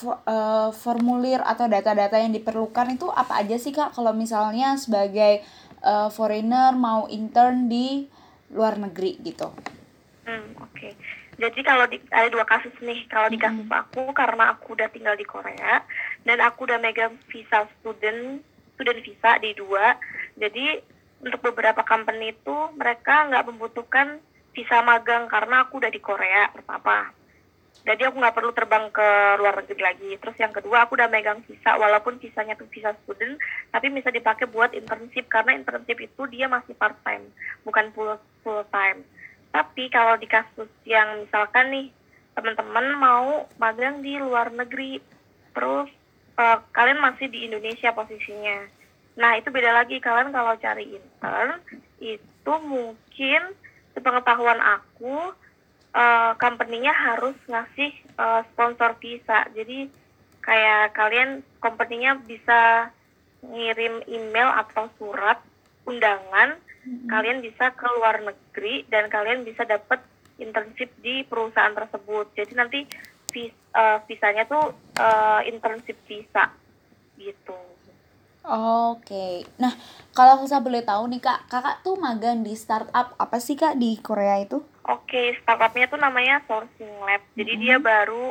uh, 0.05 0.71
formulir 0.77 1.41
atau 1.41 1.65
data-data 1.71 2.21
yang 2.21 2.35
diperlukan 2.37 2.97
itu 2.97 3.09
apa 3.09 3.41
aja 3.41 3.57
sih 3.57 3.73
kak? 3.73 3.97
Kalau 3.97 4.13
misalnya 4.13 4.77
sebagai 4.77 5.41
uh, 5.81 6.13
foreigner 6.13 6.77
mau 6.77 7.09
intern 7.09 7.71
di 7.71 8.09
luar 8.53 8.77
negeri 8.77 9.21
gitu? 9.25 9.49
Hmm, 10.27 10.53
oke. 10.59 10.75
Okay 10.75 10.93
jadi 11.37 11.61
kalau 11.61 11.85
di, 11.85 12.01
ada 12.09 12.29
dua 12.33 12.49
kasus 12.49 12.73
nih 12.81 13.05
kalau 13.13 13.29
di 13.29 13.37
kasus 13.37 13.69
aku 13.69 14.13
karena 14.17 14.57
aku 14.57 14.73
udah 14.73 14.89
tinggal 14.89 15.13
di 15.17 15.29
Korea 15.29 15.85
dan 16.25 16.41
aku 16.41 16.65
udah 16.65 16.81
megang 16.81 17.13
visa 17.29 17.69
student 17.81 18.41
student 18.77 19.01
visa 19.05 19.37
di 19.41 19.53
dua 19.53 20.01
jadi 20.41 20.81
untuk 21.21 21.41
beberapa 21.53 21.85
company 21.85 22.33
itu 22.33 22.57
mereka 22.77 23.29
nggak 23.29 23.47
membutuhkan 23.53 24.21
visa 24.57 24.81
magang 24.81 25.29
karena 25.29 25.69
aku 25.69 25.77
udah 25.77 25.93
di 25.93 26.01
Korea 26.01 26.49
pertama 26.49 27.13
jadi 27.83 28.09
aku 28.09 28.17
nggak 28.23 28.37
perlu 28.39 28.53
terbang 28.57 28.89
ke 28.95 29.09
luar 29.37 29.61
negeri 29.63 29.83
lagi. 29.83 30.11
Terus 30.17 30.37
yang 30.39 30.55
kedua 30.55 30.87
aku 30.87 30.97
udah 30.97 31.11
megang 31.11 31.43
visa 31.45 31.77
walaupun 31.77 32.23
visanya 32.23 32.57
tuh 32.57 32.71
visa 32.71 32.97
student 33.05 33.37
tapi 33.75 33.93
bisa 33.93 34.09
dipakai 34.09 34.49
buat 34.49 34.73
internship 34.73 35.29
karena 35.29 35.59
internship 35.59 35.99
itu 36.01 36.23
dia 36.31 36.49
masih 36.49 36.73
part 36.79 36.97
time 37.07 37.31
bukan 37.63 37.93
full 37.95 38.17
full 38.43 38.63
time 38.71 39.05
tapi 39.57 39.89
kalau 39.89 40.21
di 40.21 40.29
kasus 40.29 40.69
yang 40.85 41.25
misalkan 41.25 41.73
nih 41.73 41.89
teman-teman 42.37 42.87
mau 43.01 43.49
magang 43.57 44.05
di 44.05 44.21
luar 44.21 44.53
negeri, 44.53 45.01
terus 45.57 45.89
uh, 46.37 46.61
kalian 46.77 47.01
masih 47.01 47.33
di 47.33 47.49
Indonesia 47.49 47.89
posisinya. 47.97 48.69
Nah 49.17 49.41
itu 49.41 49.49
beda 49.49 49.73
lagi. 49.73 49.97
Kalian 49.97 50.29
kalau 50.29 50.53
cari 50.61 50.93
intern 50.93 51.65
itu 52.05 52.53
mungkin 52.69 53.57
sepengetahuan 53.97 54.61
aku 54.61 55.33
uh, 55.97 56.37
company-nya 56.37 56.93
harus 56.93 57.35
ngasih 57.49 57.91
uh, 58.21 58.45
sponsor 58.53 59.01
visa. 59.01 59.49
Jadi 59.57 59.89
kayak 60.45 60.93
kalian 60.95 61.41
company-nya 61.59 62.21
bisa 62.21 62.93
ngirim 63.43 64.05
email 64.07 64.53
atau 64.53 64.87
surat 65.01 65.43
undangan 65.87 66.59
hmm. 66.87 67.07
kalian 67.11 67.43
bisa 67.43 67.75
ke 67.75 67.87
luar 67.99 68.23
negeri 68.23 68.87
dan 68.91 69.11
kalian 69.11 69.43
bisa 69.43 69.67
dapat 69.67 70.03
internship 70.39 70.91
di 71.03 71.27
perusahaan 71.27 71.73
tersebut 71.73 72.31
jadi 72.35 72.53
nanti 72.55 72.87
vis, 73.35 73.55
uh, 73.75 74.03
visanya 74.07 74.45
tuh 74.47 74.75
uh, 74.99 75.41
internship 75.47 75.97
visa 76.07 76.51
gitu 77.19 77.57
Oke, 78.47 79.11
okay. 79.11 79.35
nah 79.59 79.75
kalau 80.15 80.39
saya 80.47 80.63
boleh 80.63 80.79
tahu 80.87 81.11
nih 81.11 81.19
kak, 81.19 81.51
kakak 81.51 81.83
tuh 81.83 81.99
magang 81.99 82.47
di 82.47 82.55
startup 82.55 83.19
apa 83.19 83.43
sih 83.43 83.59
kak 83.59 83.75
di 83.75 83.99
Korea 83.99 84.39
itu? 84.39 84.63
Oke, 84.87 85.11
okay, 85.11 85.27
startupnya 85.43 85.91
tuh 85.91 85.99
namanya 85.99 86.43
Sourcing 86.47 86.95
Lab, 87.03 87.23
jadi 87.35 87.53
mm 87.53 87.59
-hmm. 87.59 87.65
dia 87.67 87.77
baru 87.83 88.25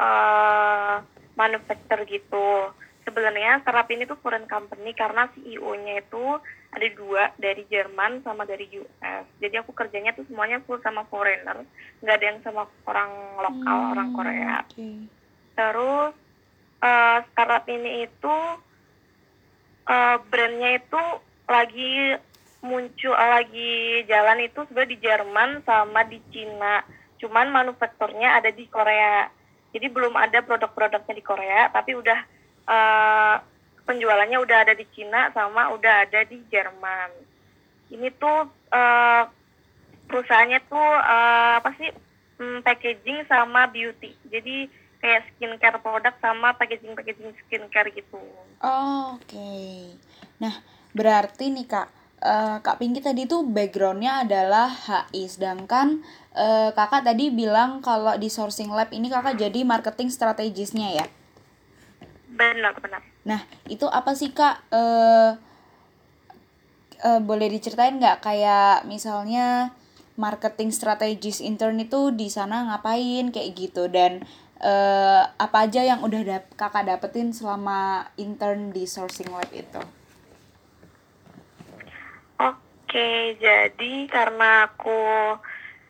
uh, 0.00 0.96
manufacture 1.36 2.02
gitu 2.08 2.72
sebenarnya 3.04 3.60
startup 3.60 3.88
ini 3.92 4.08
tuh 4.08 4.18
foreign 4.18 4.48
company 4.48 4.96
karena 4.96 5.28
CEO-nya 5.36 6.00
itu 6.00 6.40
ada 6.74 6.88
dua 6.96 7.30
dari 7.38 7.62
Jerman 7.70 8.24
sama 8.26 8.48
dari 8.48 8.66
US. 8.80 9.24
Jadi 9.38 9.54
aku 9.60 9.70
kerjanya 9.76 10.16
tuh 10.16 10.26
semuanya 10.26 10.58
full 10.64 10.80
sama 10.82 11.06
foreigner, 11.06 11.62
nggak 12.02 12.16
ada 12.18 12.26
yang 12.26 12.40
sama 12.42 12.66
orang 12.88 13.12
lokal 13.38 13.78
hmm, 13.78 13.92
orang 13.94 14.08
Korea. 14.16 14.54
Okay. 14.66 15.06
Terus 15.54 16.12
uh, 16.82 17.18
startup 17.30 17.64
ini 17.70 18.08
itu 18.10 18.36
uh, 19.86 20.16
brandnya 20.26 20.82
itu 20.82 21.02
lagi 21.44 22.18
muncul 22.64 23.12
lagi 23.12 24.02
jalan 24.08 24.40
itu 24.40 24.64
sebenarnya 24.64 24.92
di 24.96 24.98
Jerman 25.04 25.50
sama 25.68 26.00
di 26.08 26.18
Cina. 26.32 26.80
Cuman 27.20 27.52
manufakturnya 27.52 28.40
ada 28.40 28.48
di 28.48 28.64
Korea. 28.66 29.28
Jadi 29.76 29.86
belum 29.92 30.16
ada 30.16 30.40
produk-produknya 30.40 31.14
di 31.14 31.24
Korea, 31.24 31.68
tapi 31.68 31.92
udah 31.92 32.18
uh, 32.64 33.36
penjualannya 33.84 34.38
udah 34.40 34.58
ada 34.64 34.72
di 34.72 34.88
Cina 34.96 35.28
sama 35.36 35.68
udah 35.76 36.08
ada 36.08 36.24
di 36.24 36.40
Jerman. 36.48 37.10
Ini 37.92 38.08
tuh 38.16 38.48
uh, 38.72 39.22
perusahaannya 40.08 40.60
tuh 40.70 40.90
uh, 41.04 41.60
apa 41.60 41.70
sih 41.76 41.90
hmm, 42.40 42.64
packaging 42.64 43.28
sama 43.28 43.68
beauty. 43.68 44.16
Jadi 44.30 44.70
kayak 45.04 45.36
skincare 45.36 45.78
produk 45.84 46.14
sama 46.22 46.56
packaging 46.56 46.96
packaging 46.96 47.36
skincare 47.44 47.92
gitu. 47.92 48.22
Oh, 48.64 49.20
Oke. 49.20 49.36
Okay. 49.36 49.76
Nah 50.40 50.54
berarti 50.96 51.52
nih 51.52 51.66
kak, 51.68 51.88
uh, 52.24 52.56
kak 52.64 52.80
Pinky 52.80 53.04
tadi 53.04 53.28
tuh 53.28 53.44
backgroundnya 53.44 54.24
adalah 54.24 54.72
HI, 54.72 55.28
sedangkan 55.28 56.00
uh, 56.32 56.72
kakak 56.72 57.04
tadi 57.04 57.28
bilang 57.28 57.84
kalau 57.84 58.16
di 58.16 58.32
sourcing 58.32 58.72
lab 58.72 58.90
ini 58.90 59.12
kakak 59.12 59.36
jadi 59.36 59.60
marketing 59.62 60.08
strategisnya 60.08 61.04
ya? 61.04 61.06
Benar, 62.34 62.74
benar. 62.82 63.04
Nah, 63.22 63.46
itu 63.70 63.86
apa 63.86 64.16
sih 64.18 64.34
Kak? 64.34 64.66
Uh, 64.74 65.38
uh, 67.06 67.20
boleh 67.22 67.46
diceritain 67.46 67.94
nggak 67.94 68.26
kayak 68.26 68.82
misalnya 68.90 69.70
marketing 70.18 70.74
strategis 70.74 71.38
intern 71.38 71.78
itu 71.78 72.10
di 72.10 72.30
sana 72.30 72.66
ngapain 72.70 73.30
kayak 73.34 73.50
gitu 73.54 73.86
dan 73.90 74.22
uh, 74.62 75.22
apa 75.38 75.66
aja 75.70 75.82
yang 75.82 76.02
udah 76.02 76.22
dap 76.22 76.44
kakak 76.58 76.86
dapetin 76.86 77.30
selama 77.30 78.10
intern 78.18 78.74
di 78.74 78.86
sourcing 78.86 79.30
lab 79.30 79.50
itu? 79.54 80.03
Oke, 82.94 83.34
jadi 83.42 84.06
karena 84.06 84.70
aku 84.70 84.94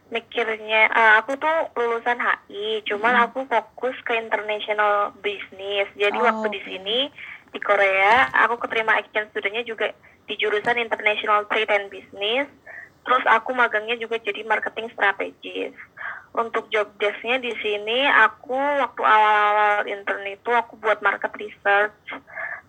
mikirnya 0.08 0.88
uh, 0.88 1.20
aku 1.20 1.36
tuh 1.36 1.68
lulusan 1.76 2.16
HI, 2.16 2.80
cuman 2.88 3.12
hmm. 3.12 3.24
aku 3.28 3.44
fokus 3.44 3.92
ke 4.08 4.16
international 4.16 5.12
business. 5.20 5.84
Jadi 6.00 6.16
oh, 6.16 6.24
waktu 6.24 6.56
di 6.56 6.60
sini 6.64 7.12
di 7.52 7.60
Korea, 7.60 8.32
aku 8.32 8.56
keterima 8.56 8.96
exchange 8.96 9.36
studentnya 9.36 9.68
juga 9.68 9.92
di 10.24 10.32
jurusan 10.40 10.80
international 10.80 11.44
trade 11.52 11.76
and 11.76 11.92
business. 11.92 12.48
Terus 13.04 13.24
aku 13.28 13.52
magangnya 13.52 14.00
juga 14.00 14.16
jadi 14.16 14.40
marketing 14.40 14.88
strategis. 14.96 15.76
Untuk 16.32 16.72
job 16.72 16.88
desknya 16.96 17.36
di 17.36 17.52
sini, 17.60 18.08
aku 18.08 18.56
waktu 18.56 19.04
awal-awal 19.04 19.84
intern 19.92 20.24
itu 20.24 20.48
aku 20.56 20.80
buat 20.80 21.04
market 21.04 21.36
research, 21.36 22.16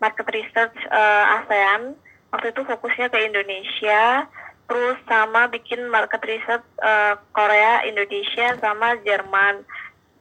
market 0.04 0.28
research 0.28 0.76
uh, 0.92 1.40
ASEAN 1.40 1.96
waktu 2.36 2.52
itu 2.52 2.68
fokusnya 2.68 3.08
ke 3.08 3.20
Indonesia 3.24 4.28
terus 4.68 5.00
sama 5.08 5.48
bikin 5.48 5.88
market 5.88 6.20
research 6.28 6.68
uh, 6.84 7.16
Korea 7.32 7.88
Indonesia 7.88 8.60
sama 8.60 9.00
Jerman. 9.08 9.64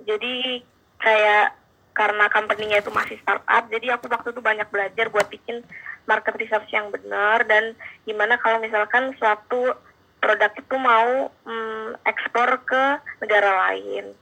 Jadi 0.06 0.62
kayak 1.02 1.58
karena 1.94 2.30
company-nya 2.30 2.82
itu 2.82 2.90
masih 2.90 3.18
startup 3.22 3.70
jadi 3.70 3.94
aku 3.94 4.10
waktu 4.10 4.34
itu 4.34 4.42
banyak 4.42 4.66
belajar 4.66 5.06
buat 5.14 5.30
bikin 5.30 5.62
market 6.10 6.34
research 6.36 6.66
yang 6.74 6.90
benar 6.90 7.46
dan 7.46 7.78
gimana 8.02 8.34
kalau 8.42 8.58
misalkan 8.58 9.14
suatu 9.14 9.78
produk 10.18 10.50
itu 10.58 10.76
mau 10.80 11.30
um, 11.46 11.88
ekspor 12.08 12.64
ke 12.64 12.82
negara 13.20 13.68
lain. 13.68 14.16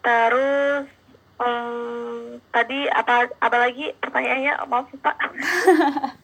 Terus 0.00 0.86
um, 1.42 2.38
tadi 2.54 2.86
apa 2.88 3.28
apa 3.42 3.56
lagi 3.58 3.92
pertanyaannya? 3.98 4.54
Maaf 4.70 4.88
pak 5.02 5.16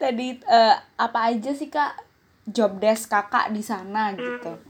tadi 0.00 0.40
uh, 0.48 0.76
apa 0.96 1.32
aja 1.32 1.52
sih 1.52 1.68
kak 1.68 2.00
job 2.48 2.80
desk 2.80 3.12
kakak 3.12 3.52
di 3.52 3.60
sana 3.60 4.16
gitu 4.16 4.56
hmm. 4.56 4.64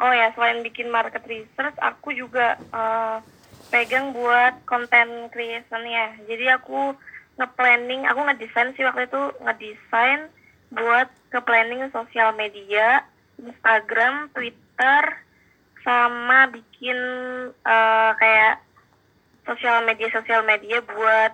oh 0.00 0.12
ya 0.12 0.30
selain 0.36 0.60
bikin 0.60 0.92
market 0.92 1.24
research 1.24 1.76
aku 1.80 2.12
juga 2.12 2.60
uh, 2.70 3.24
pegang 3.70 4.12
buat 4.12 4.60
konten 4.66 5.30
creation 5.32 5.82
ya 5.86 6.14
jadi 6.26 6.60
aku 6.60 6.94
nge-planning 7.40 8.04
aku 8.04 8.20
ngedesain 8.28 8.76
sih 8.76 8.84
waktu 8.84 9.08
itu 9.08 9.22
ngedesain 9.40 10.28
buat 10.70 11.08
ke 11.32 11.38
planning 11.40 11.88
sosial 11.88 12.36
media 12.36 13.06
Instagram 13.40 14.28
Twitter 14.36 15.02
sama 15.80 16.52
bikin 16.52 16.98
uh, 17.64 18.12
kayak 18.20 18.60
sosial 19.48 19.80
media 19.88 20.12
sosial 20.12 20.44
media 20.44 20.84
buat 20.84 21.32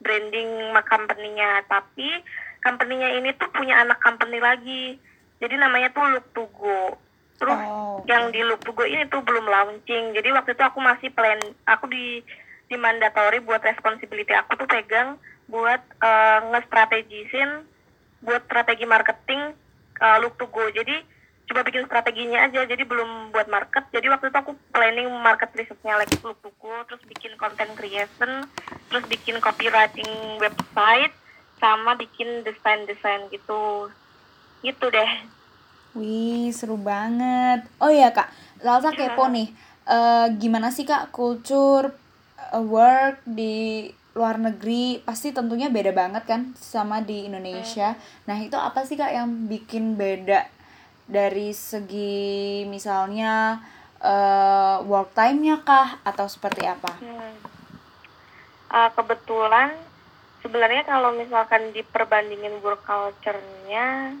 branding 0.00 0.72
company-nya. 0.88 1.64
Tapi 1.68 2.08
company-nya 2.64 3.16
ini 3.20 3.30
tuh 3.36 3.48
punya 3.52 3.80
anak 3.84 4.00
company 4.00 4.40
lagi. 4.40 4.96
Jadi 5.40 5.54
namanya 5.56 5.88
tuh 5.92 6.04
Look 6.12 6.26
to 6.36 6.44
Go. 6.56 6.96
Terus 7.40 7.56
oh. 7.56 8.04
yang 8.04 8.28
di 8.28 8.44
Look 8.44 8.60
to 8.64 8.76
Go 8.76 8.84
ini 8.84 9.08
tuh 9.08 9.24
belum 9.24 9.48
launching. 9.48 10.12
Jadi 10.12 10.28
waktu 10.32 10.52
itu 10.52 10.64
aku 10.64 10.80
masih 10.80 11.08
plan 11.12 11.40
aku 11.64 11.88
di 11.88 12.20
di 12.70 12.76
mandatory 12.78 13.42
buat 13.42 13.58
responsibility 13.66 14.30
aku 14.30 14.54
tuh 14.54 14.68
pegang 14.70 15.18
buat 15.50 15.82
uh, 15.98 16.38
nge-strategisin 16.54 17.66
buat 18.22 18.46
strategi 18.46 18.86
marketing 18.86 19.56
uh, 19.98 20.16
Look 20.20 20.36
to 20.36 20.46
Go. 20.52 20.68
Jadi 20.68 21.19
coba 21.50 21.66
bikin 21.66 21.82
strateginya 21.90 22.46
aja 22.46 22.62
jadi 22.62 22.86
belum 22.86 23.34
buat 23.34 23.50
market 23.50 23.82
jadi 23.90 24.06
waktu 24.06 24.30
itu 24.30 24.38
aku 24.38 24.54
planning 24.70 25.10
market 25.18 25.50
Look 26.22 26.38
to 26.46 26.50
Go 26.62 26.70
terus 26.86 27.02
bikin 27.10 27.34
content 27.34 27.74
creation 27.74 28.46
terus 28.86 29.04
bikin 29.10 29.42
copywriting 29.42 30.38
website 30.38 31.10
sama 31.58 31.98
bikin 31.98 32.46
desain-desain 32.46 33.26
gitu 33.34 33.90
gitu 34.62 34.86
deh 34.94 35.10
Wih, 35.90 36.54
seru 36.54 36.78
banget. 36.78 37.66
Oh 37.82 37.90
iya, 37.90 38.14
Kak. 38.14 38.30
Salsa 38.62 38.94
kepo 38.94 39.26
nih. 39.26 39.50
Uh, 39.82 40.30
gimana 40.38 40.70
sih, 40.70 40.86
Kak, 40.86 41.10
kultur 41.10 41.90
uh, 42.54 42.62
work 42.62 43.18
di 43.26 43.90
luar 44.14 44.38
negeri 44.38 45.02
pasti 45.02 45.34
tentunya 45.34 45.66
beda 45.66 45.90
banget 45.90 46.30
kan 46.30 46.54
sama 46.54 47.02
di 47.02 47.26
Indonesia. 47.26 47.98
Hmm. 47.98 48.30
Nah, 48.30 48.38
itu 48.38 48.54
apa 48.54 48.86
sih, 48.86 48.94
Kak, 48.94 49.10
yang 49.10 49.50
bikin 49.50 49.98
beda 49.98 50.46
dari 51.10 51.50
segi 51.50 52.62
misalnya 52.70 53.58
uh, 53.98 54.86
work 54.86 55.10
time-nya 55.12 55.58
kah 55.66 55.98
atau 56.06 56.30
seperti 56.30 56.64
apa? 56.70 56.94
Hmm. 57.02 57.34
Uh, 58.70 58.90
kebetulan 58.94 59.74
sebenarnya 60.40 60.86
kalau 60.86 61.10
misalkan 61.18 61.74
diperbandingin 61.74 62.62
work 62.62 62.86
culture-nya 62.86 64.14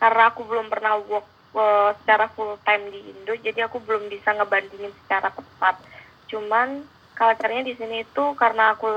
karena 0.00 0.22
aku 0.32 0.42
belum 0.48 0.72
pernah 0.72 0.98
work 1.04 1.28
uh, 1.54 1.92
secara 2.02 2.26
full 2.32 2.58
time 2.66 2.90
di 2.90 3.00
Indo 3.12 3.36
jadi 3.38 3.68
aku 3.70 3.78
belum 3.84 4.10
bisa 4.10 4.34
ngebandingin 4.34 4.90
secara 5.04 5.30
tepat 5.30 5.78
cuman 6.26 6.82
culture-nya 7.14 7.62
di 7.62 7.76
sini 7.76 8.02
itu 8.02 8.24
karena 8.34 8.74
aku 8.74 8.88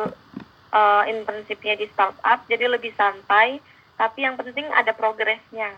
uh, 0.73 1.03
internship-nya 1.05 1.75
di 1.77 1.85
startup 1.91 2.47
jadi 2.49 2.65
lebih 2.71 2.95
santai 2.95 3.59
tapi 3.99 4.25
yang 4.25 4.39
penting 4.39 4.65
ada 4.73 4.95
progresnya 4.95 5.75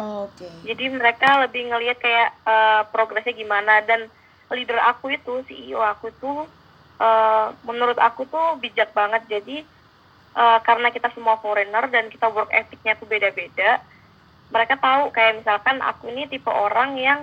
oke. 0.00 0.40
Okay. 0.40 0.52
jadi 0.72 0.84
mereka 0.96 1.44
lebih 1.44 1.68
ngelihat 1.68 1.98
kayak 2.00 2.30
uh, 2.48 2.82
progresnya 2.88 3.36
gimana. 3.36 3.84
Dan 3.84 4.08
leader 4.50 4.80
aku 4.82 5.14
itu 5.14 5.44
CEO 5.46 5.78
aku 5.84 6.10
tuh 6.18 6.48
uh, 6.98 7.46
menurut 7.68 8.00
aku 8.00 8.24
tuh 8.26 8.58
bijak 8.58 8.90
banget. 8.96 9.22
Jadi 9.28 9.62
uh, 10.34 10.58
karena 10.64 10.88
kita 10.90 11.12
semua 11.12 11.36
foreigner 11.38 11.86
dan 11.92 12.08
kita 12.08 12.26
work 12.32 12.50
ethicnya 12.50 12.98
tuh 12.98 13.06
beda-beda 13.06 13.82
mereka 14.50 14.74
tahu 14.76 15.14
kayak 15.14 15.42
misalkan 15.42 15.78
aku 15.80 16.10
ini 16.10 16.26
tipe 16.26 16.50
orang 16.50 16.98
yang 16.98 17.20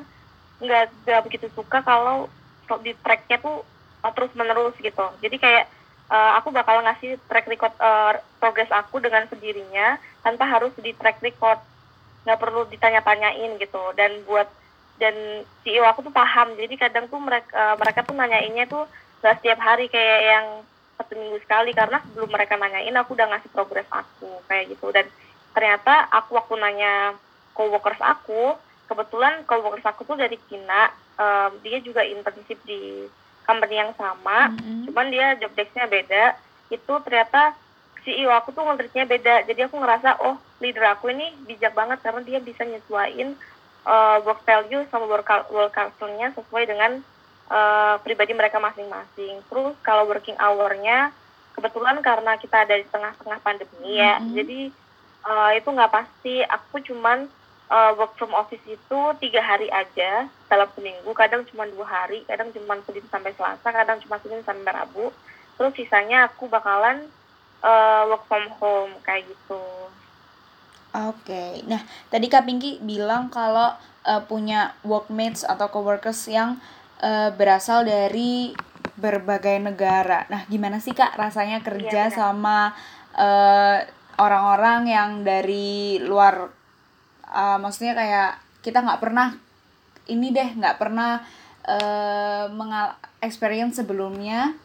nggak 0.63 0.89
begitu 1.27 1.51
suka 1.53 1.83
kalau 1.85 2.31
di 2.81 2.95
tracknya 3.03 3.37
tuh 3.39 3.61
uh, 4.01 4.11
terus 4.15 4.31
menerus 4.33 4.73
gitu. 4.79 5.05
Jadi 5.21 5.37
kayak 5.37 5.69
uh, 6.09 6.39
aku 6.41 6.49
bakal 6.55 6.81
ngasih 6.81 7.19
track 7.29 7.45
record 7.47 7.75
uh, 7.77 8.17
progres 8.41 8.71
aku 8.71 9.03
dengan 9.03 9.27
sendirinya 9.29 9.99
tanpa 10.23 10.47
harus 10.47 10.73
di 10.79 10.95
track 10.95 11.21
record 11.21 11.59
nggak 12.27 12.43
perlu 12.43 12.67
ditanya-tanyain 12.67 13.55
gitu. 13.55 13.79
Dan 13.95 14.27
buat 14.27 14.51
dan 14.99 15.15
CEO 15.63 15.87
aku 15.87 16.03
tuh 16.03 16.13
paham. 16.13 16.59
Jadi 16.59 16.75
kadang 16.75 17.07
tuh 17.07 17.23
mereka 17.23 17.55
uh, 17.55 17.75
mereka 17.79 18.03
tuh 18.03 18.15
nanyainnya 18.19 18.67
tuh 18.67 18.83
nggak 19.23 19.39
setiap 19.39 19.59
hari 19.63 19.87
kayak 19.87 20.21
yang 20.27 20.45
satu 20.99 21.15
minggu 21.15 21.39
sekali. 21.47 21.71
Karena 21.71 22.03
sebelum 22.03 22.27
mereka 22.27 22.59
nanyain 22.59 22.99
aku 22.99 23.15
udah 23.15 23.31
ngasih 23.31 23.49
progres 23.55 23.87
aku 23.87 24.43
kayak 24.51 24.75
gitu. 24.75 24.91
Dan 24.91 25.07
ternyata 25.55 26.11
aku 26.11 26.35
waktu 26.35 26.59
nanya 26.59 27.15
coworkers 27.55 28.03
aku 28.03 28.59
kebetulan 28.87 29.43
coworkers 29.43 29.87
aku 29.87 30.05
tuh 30.07 30.15
dari 30.15 30.39
Cina 30.47 30.93
um, 31.19 31.51
dia 31.65 31.81
juga 31.83 32.05
internship 32.05 32.59
di 32.67 33.07
company 33.47 33.79
yang 33.79 33.91
sama. 33.95 34.51
Mm-hmm. 34.51 34.83
cuman 34.91 35.07
dia 35.07 35.25
job 35.39 35.51
desk-nya 35.55 35.87
beda. 35.87 36.35
Itu 36.67 36.99
ternyata 37.03 37.55
CEO 38.07 38.31
aku 38.31 38.55
tuh 38.55 38.63
ngertinya 38.63 39.03
beda. 39.03 39.43
Jadi 39.43 39.67
aku 39.67 39.75
ngerasa 39.83 40.23
oh 40.23 40.39
leader 40.63 40.87
aku 40.87 41.11
ini 41.11 41.35
bijak 41.43 41.75
banget 41.75 41.99
karena 41.99 42.23
dia 42.23 42.39
bisa 42.39 42.63
nyesuaiin 42.63 43.35
uh, 43.83 44.23
work 44.23 44.47
value 44.47 44.87
sama 44.87 45.11
work, 45.11 45.27
work 45.51 45.75
culture-nya 45.75 46.31
sesuai 46.31 46.63
dengan 46.71 47.03
uh, 47.51 47.99
pribadi 47.99 48.31
mereka 48.31 48.63
masing-masing. 48.63 49.43
Terus 49.51 49.75
kalau 49.83 50.07
working 50.07 50.39
hour-nya 50.39 51.11
kebetulan 51.51 51.99
karena 51.99 52.39
kita 52.39 52.63
ada 52.63 52.79
di 52.79 52.87
tengah-tengah 52.87 53.41
pandemi 53.41 53.97
ya 53.97 54.21
mm-hmm. 54.21 54.33
jadi 54.37 54.61
uh, 55.27 55.51
itu 55.59 55.67
nggak 55.67 55.91
pasti. 55.91 56.35
Aku 56.47 56.79
cuman 56.79 57.27
uh, 57.67 57.91
work 57.99 58.15
from 58.15 58.31
office 58.31 58.63
itu 58.63 58.99
tiga 59.19 59.43
hari 59.43 59.67
aja 59.67 60.31
dalam 60.47 60.71
seminggu. 60.73 61.11
Kadang 61.11 61.43
cuma 61.51 61.67
dua 61.67 61.83
hari 61.83 62.23
kadang 62.23 62.55
cuma 62.55 62.79
senin 62.87 63.03
sampai 63.11 63.35
selasa 63.35 63.67
kadang 63.67 63.99
cuma 63.99 64.15
senin 64.23 64.41
sampai 64.47 64.71
rabu. 64.71 65.11
Terus 65.57 65.73
sisanya 65.73 66.29
aku 66.29 66.47
bakalan 66.47 67.09
uh, 67.67 68.07
work 68.07 68.23
from 68.31 68.47
home 68.55 68.95
kayak 69.03 69.27
gitu 69.27 69.59
Oke, 70.97 71.29
okay. 71.29 71.51
nah 71.67 71.83
tadi 72.09 72.25
Kak 72.31 72.47
Pinky 72.47 72.79
bilang 72.81 73.29
kalau 73.29 73.75
uh, 74.07 74.23
punya 74.25 74.73
workmates 74.81 75.43
atau 75.45 75.69
coworkers 75.69 76.25
yang 76.31 76.57
uh, 77.03 77.29
berasal 77.35 77.85
dari 77.85 78.55
berbagai 78.97 79.61
negara. 79.61 80.25
Nah, 80.31 80.47
gimana 80.49 80.81
sih 80.81 80.97
Kak 80.97 81.13
rasanya 81.19 81.61
kerja 81.61 82.09
ya, 82.09 82.09
sama 82.09 82.73
uh, 83.13 83.83
orang-orang 84.17 84.89
yang 84.89 85.09
dari 85.21 86.01
luar 86.01 86.49
uh, 87.29 87.57
maksudnya 87.61 87.93
kayak 87.93 88.31
kita 88.65 88.81
nggak 88.81 89.01
pernah 89.03 89.37
ini 90.09 90.33
deh 90.33 90.49
nggak 90.57 90.77
pernah 90.81 91.21
uh, 91.67 92.49
mengal 92.49 92.97
experience 93.21 93.77
sebelumnya 93.77 94.57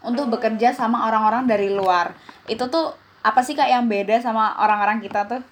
untuk 0.00 0.32
bekerja 0.32 0.72
sama 0.72 1.08
orang-orang 1.08 1.44
dari 1.44 1.68
luar. 1.68 2.16
Itu 2.48 2.72
tuh 2.72 2.96
apa 3.20 3.44
sih 3.44 3.52
kak 3.52 3.68
yang 3.68 3.84
beda 3.84 4.24
sama 4.24 4.56
orang-orang 4.56 5.04
kita 5.04 5.28
tuh? 5.28 5.42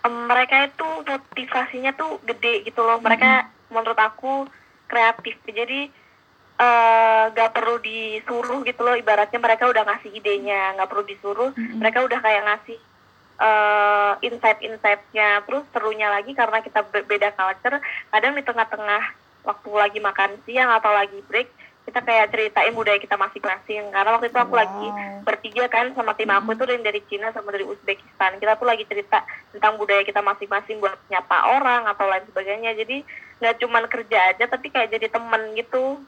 Mereka 0.00 0.74
itu 0.74 0.88
motivasinya 1.06 1.92
tuh 1.94 2.18
gede 2.26 2.66
gitu 2.66 2.82
loh. 2.82 2.98
Mereka 2.98 3.30
mm-hmm. 3.30 3.70
menurut 3.70 4.00
aku 4.00 4.48
kreatif. 4.90 5.38
Jadi 5.46 5.86
uh, 6.58 7.30
gak 7.30 7.52
perlu 7.54 7.78
disuruh 7.78 8.66
gitu 8.66 8.82
loh. 8.82 8.98
Ibaratnya 8.98 9.38
mereka 9.38 9.70
udah 9.70 9.86
ngasih 9.86 10.10
idenya 10.10 10.74
nggak 10.74 10.88
perlu 10.90 11.04
disuruh. 11.06 11.50
Mm-hmm. 11.54 11.78
mereka 11.78 11.98
udah 12.02 12.18
kayak 12.18 12.42
ngasih 12.48 12.78
uh, 13.38 14.12
insight-insightnya. 14.24 15.46
Terus 15.46 15.64
serunya 15.70 16.10
lagi 16.10 16.34
karena 16.34 16.58
kita 16.58 16.80
beda 16.90 17.30
culture 17.38 17.78
kadang 18.10 18.34
di 18.34 18.42
tengah-tengah 18.42 19.29
waktu 19.44 19.70
lagi 19.72 19.98
makan 19.98 20.36
siang 20.44 20.70
atau 20.72 20.92
lagi 20.92 21.18
break 21.28 21.48
kita 21.90 22.06
kayak 22.06 22.30
ceritain 22.30 22.70
budaya 22.70 23.02
kita 23.02 23.18
masing-masing. 23.18 23.90
Karena 23.90 24.14
waktu 24.14 24.30
itu 24.30 24.38
aku 24.38 24.54
wow. 24.54 24.62
lagi 24.62 24.86
bertiga 25.26 25.64
kan 25.66 25.90
sama 25.96 26.14
tim 26.14 26.30
aku 26.30 26.54
tuh 26.54 26.70
dari 26.70 26.82
dari 26.86 27.00
Cina 27.10 27.34
sama 27.34 27.50
dari 27.50 27.66
Uzbekistan. 27.66 28.38
Kita 28.38 28.54
tuh 28.54 28.68
lagi 28.70 28.86
cerita 28.86 29.26
tentang 29.50 29.74
budaya 29.74 30.06
kita 30.06 30.22
masing-masing 30.22 30.78
buat 30.78 30.94
nyapa 31.10 31.58
orang 31.58 31.90
atau 31.90 32.06
lain 32.06 32.24
sebagainya. 32.30 32.78
Jadi 32.78 33.02
nggak 33.42 33.56
cuma 33.58 33.82
kerja 33.90 34.18
aja 34.30 34.44
tapi 34.46 34.70
kayak 34.70 34.94
jadi 34.94 35.10
temen 35.10 35.42
gitu. 35.58 35.98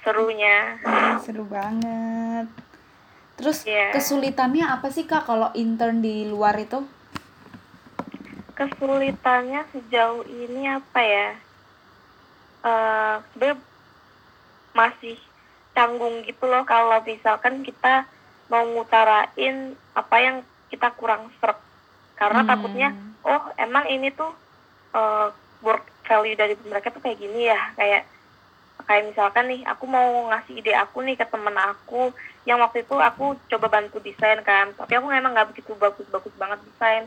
Serunya. 0.00 0.80
Seru 1.20 1.44
banget. 1.48 2.48
Terus 3.34 3.66
Iya. 3.66 3.90
kesulitannya 3.90 4.62
apa 4.62 4.88
sih 4.94 5.04
kak 5.04 5.26
kalau 5.26 5.50
intern 5.58 6.00
di 6.00 6.24
luar 6.28 6.54
itu? 6.56 6.86
Kesulitannya 8.54 9.66
sejauh 9.74 10.22
ini 10.30 10.70
apa 10.70 11.00
ya 11.02 11.28
eh 12.64 13.16
sebenarnya 13.32 13.58
masih 14.74 15.16
canggung 15.74 16.22
gitu 16.26 16.46
loh 16.46 16.62
kalau 16.66 17.02
misalkan 17.04 17.62
kita 17.62 18.06
mau 18.50 18.64
ngutarain 18.66 19.56
apa 19.94 20.16
yang 20.20 20.36
kita 20.70 20.90
kurang 20.98 21.30
serap. 21.38 21.58
Karena 22.14 22.42
Hmm. 22.42 22.50
takutnya 22.50 22.88
oh 23.24 23.42
emang 23.56 23.86
ini 23.88 24.10
tuh 24.14 24.30
eh, 24.94 25.28
work 25.62 25.84
value 26.06 26.36
dari 26.38 26.54
mereka 26.64 26.90
tuh 26.94 27.02
kayak 27.02 27.18
gini 27.20 27.50
ya. 27.50 27.60
Kayak 27.78 28.02
kayak 28.84 29.04
misalkan 29.10 29.46
nih 29.48 29.60
aku 29.66 29.84
mau 29.88 30.28
ngasih 30.30 30.60
ide 30.60 30.72
aku 30.76 31.00
nih 31.02 31.16
ke 31.16 31.26
temen 31.30 31.56
aku 31.56 32.12
yang 32.44 32.60
waktu 32.60 32.84
itu 32.84 32.94
aku 33.00 33.38
coba 33.50 33.66
bantu 33.70 33.98
desain 34.02 34.40
kan. 34.44 34.74
Tapi 34.76 34.92
aku 34.98 35.10
emang 35.10 35.32
nggak 35.34 35.50
begitu 35.54 35.72
bagus-bagus 35.78 36.34
banget 36.36 36.60
desain. 36.68 37.04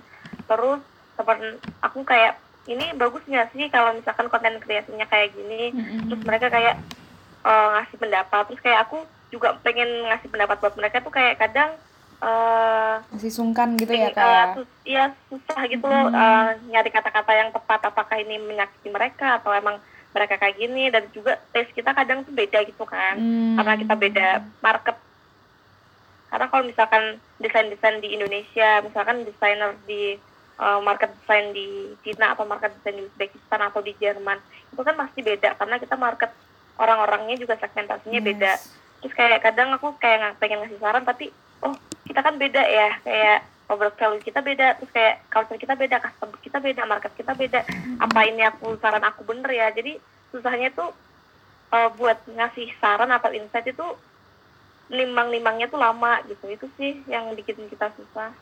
Terus 0.47 0.81
temen 1.17 1.39
aku 1.81 2.01
kayak 2.03 2.39
ini 2.67 2.85
bagus 2.99 3.23
nggak 3.23 3.55
sih 3.55 3.65
kalau 3.71 3.95
misalkan 3.95 4.27
konten 4.27 4.59
kreasinya 4.59 5.07
kayak 5.07 5.31
gini? 5.33 5.71
Terus 6.11 6.21
mereka 6.27 6.51
kayak 6.51 6.75
eh, 7.47 7.67
ngasih 7.79 7.97
pendapat. 7.97 8.43
Terus 8.51 8.61
kayak 8.61 8.79
aku 8.87 8.97
juga 9.31 9.55
pengen 9.63 9.87
ngasih 10.07 10.27
pendapat 10.31 10.57
buat 10.59 10.75
mereka 10.75 11.03
tuh 11.03 11.11
kayak 11.11 11.39
kadang 11.39 11.71
eh 12.17 12.95
masih 13.13 13.29
sungkan 13.29 13.77
gitu 13.77 13.93
ya 13.93 14.09
pengen, 14.09 14.17
kak 14.17 14.25
eh, 14.25 14.33
ya? 14.33 14.45
iya 14.89 15.03
susah 15.29 15.59
gitu 15.69 15.85
loh 15.85 16.09
eh, 16.09 16.49
nyari 16.73 16.89
kata-kata 16.91 17.31
yang 17.31 17.49
tepat. 17.55 17.79
Apakah 17.87 18.17
ini 18.19 18.35
menyakiti 18.41 18.89
mereka 18.91 19.39
atau 19.39 19.55
emang 19.55 19.79
mereka 20.11 20.35
kayak 20.35 20.59
gini? 20.59 20.91
Dan 20.91 21.07
juga 21.15 21.39
tes 21.55 21.71
kita 21.71 21.95
kadang 21.95 22.27
tuh 22.27 22.33
beda 22.35 22.59
gitu 22.67 22.83
kan. 22.83 23.15
Hmm. 23.15 23.55
karena 23.61 23.73
kita 23.79 23.95
beda 23.95 24.27
market. 24.59 24.97
Karena 26.27 26.45
kalau 26.51 26.63
misalkan 26.67 27.03
desain-desain 27.39 28.03
di 28.03 28.11
Indonesia 28.11 28.83
misalkan 28.83 29.23
desainer 29.23 29.77
di 29.87 30.19
eh, 30.57 30.79
market 30.81 31.13
desain 31.13 31.53
di 31.53 31.93
Cina 32.01 32.33
atau 32.33 32.43
market 32.49 32.73
desain 32.77 32.97
di 32.97 33.05
Uzbekistan 33.05 33.61
atau 33.61 33.79
di 33.81 33.93
Jerman. 33.97 34.41
Itu 34.73 34.81
kan 34.81 34.97
pasti 34.97 35.21
beda 35.21 35.55
karena 35.57 35.75
kita 35.77 35.95
market 35.95 36.31
orang-orangnya 36.77 37.37
juga 37.37 37.57
segmentasinya 37.57 38.21
beda. 38.21 38.53
Yes. 38.57 38.73
terus 38.97 39.13
kayak 39.13 39.45
kadang 39.45 39.69
aku 39.77 39.93
kayak 40.01 40.17
nggak 40.25 40.35
pengen 40.41 40.57
ngasih 40.65 40.81
saran 40.81 41.05
tapi 41.05 41.29
oh 41.61 41.77
kita 42.09 42.17
kan 42.25 42.33
beda 42.41 42.65
ya 42.65 42.97
kayak 43.05 43.45
overall 43.69 43.93
value 43.93 44.25
kita 44.25 44.41
beda 44.41 44.73
terus 44.81 44.89
kayak 44.89 45.21
culture 45.29 45.61
kita 45.61 45.77
beda 45.77 46.01
customer 46.01 46.37
kita 46.41 46.57
beda 46.57 46.81
market 46.89 47.13
kita 47.13 47.33
beda. 47.37 47.61
Apa 48.01 48.19
ini 48.25 48.41
aku 48.47 48.73
saran 48.81 49.05
aku 49.05 49.21
bener 49.27 49.53
ya? 49.53 49.69
Jadi 49.69 50.01
susahnya 50.33 50.73
tuh 50.73 50.89
eh, 51.77 51.89
buat 51.93 52.17
ngasih 52.25 52.73
saran 52.81 53.13
atau 53.13 53.29
insight 53.29 53.69
itu 53.69 53.85
limbang-limbangnya 54.89 55.69
tuh 55.69 55.77
lama 55.77 56.23
gitu. 56.25 56.49
Itu 56.49 56.65
sih 56.79 57.05
yang 57.05 57.35
bikin 57.37 57.69
kita 57.69 57.93
susah 57.93 58.33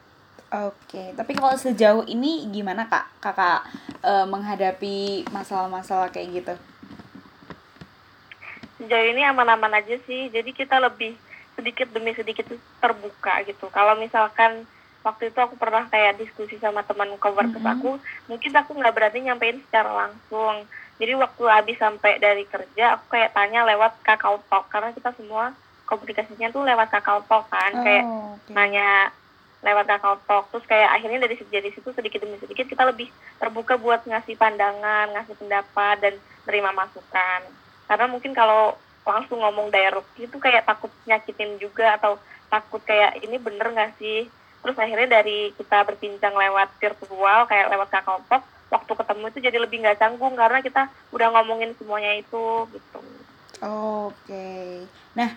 Oke, 0.55 1.03
tapi 1.17 1.31
kalau 1.37 1.55
sejauh 1.65 2.03
ini 2.15 2.31
gimana 2.55 2.81
kak 2.91 3.05
kakak 3.23 3.59
eh, 4.09 4.25
menghadapi 4.33 4.95
masalah-masalah 5.35 6.07
kayak 6.13 6.29
gitu? 6.37 6.53
sejauh 8.77 9.07
ini 9.11 9.21
aman-aman 9.23 9.71
aja 9.79 9.95
sih 10.07 10.27
jadi 10.35 10.49
kita 10.51 10.75
lebih 10.83 11.15
sedikit 11.55 11.87
demi 11.95 12.11
sedikit 12.19 12.45
terbuka 12.83 13.43
gitu 13.47 13.71
kalau 13.71 13.95
misalkan 13.95 14.67
waktu 15.05 15.31
itu 15.31 15.39
aku 15.39 15.55
pernah 15.55 15.87
kayak 15.87 16.19
diskusi 16.19 16.59
sama 16.59 16.83
teman 16.83 17.15
coworkers 17.21 17.63
Mhm. 17.63 17.71
aku 17.73 17.89
mungkin 18.27 18.51
aku 18.51 18.71
nggak 18.75 18.95
berani 18.95 19.19
nyampein 19.27 19.63
secara 19.63 19.91
langsung 19.95 20.67
jadi 20.99 21.13
waktu 21.15 21.43
habis 21.47 21.77
sampai 21.79 22.19
dari 22.19 22.43
kerja 22.49 22.99
aku 22.99 23.15
kayak 23.15 23.31
tanya 23.31 23.63
lewat 23.63 24.01
kakao 24.03 24.43
talk 24.51 24.67
karena 24.73 24.91
kita 24.91 25.15
semua 25.15 25.55
komunikasinya 25.87 26.51
tuh 26.51 26.63
lewat 26.67 26.87
kakao 26.91 27.23
talk 27.29 27.47
kan 27.47 27.79
kayak 27.79 28.11
Oh, 28.11 28.35
oke. 28.43 28.51
nanya 28.51 29.13
lewat 29.65 29.85
kakao 29.89 30.15
talk. 30.29 30.45
Terus 30.53 30.65
kayak 30.69 30.93
akhirnya 30.93 31.25
dari 31.25 31.35
dari 31.49 31.69
situ 31.73 31.89
sedikit 31.89 32.21
demi 32.21 32.37
sedikit 32.37 32.69
kita 32.69 32.85
lebih 32.85 33.09
terbuka 33.41 33.81
buat 33.81 34.05
ngasih 34.05 34.37
pandangan 34.37 35.09
ngasih 35.17 35.35
pendapat 35.41 35.95
dan 36.05 36.13
terima 36.45 36.69
masukan. 36.69 37.41
Karena 37.89 38.05
mungkin 38.05 38.37
kalau 38.37 38.77
langsung 39.05 39.41
ngomong 39.41 39.73
direct 39.73 40.09
itu 40.21 40.37
kayak 40.37 40.69
takut 40.69 40.93
nyakitin 41.09 41.57
juga 41.57 41.97
atau 41.97 42.21
takut 42.49 42.81
kayak 42.85 43.25
ini 43.25 43.41
bener 43.41 43.73
nggak 43.73 43.97
sih? 43.97 44.29
Terus 44.61 44.77
akhirnya 44.77 45.21
dari 45.21 45.49
kita 45.57 45.81
berbincang 45.85 46.33
lewat 46.37 46.69
virtual 46.77 47.49
kayak 47.49 47.69
lewat 47.73 47.89
kakao 47.89 48.21
talk 48.29 48.45
waktu 48.69 48.91
ketemu 48.97 49.23
itu 49.29 49.39
jadi 49.41 49.57
lebih 49.61 49.77
nggak 49.81 49.99
canggung 50.01 50.33
karena 50.33 50.59
kita 50.61 50.89
udah 51.13 51.27
ngomongin 51.37 51.73
semuanya 51.77 52.17
itu 52.17 52.69
gitu. 52.73 52.99
Oke. 53.61 54.83
Nah, 55.15 55.31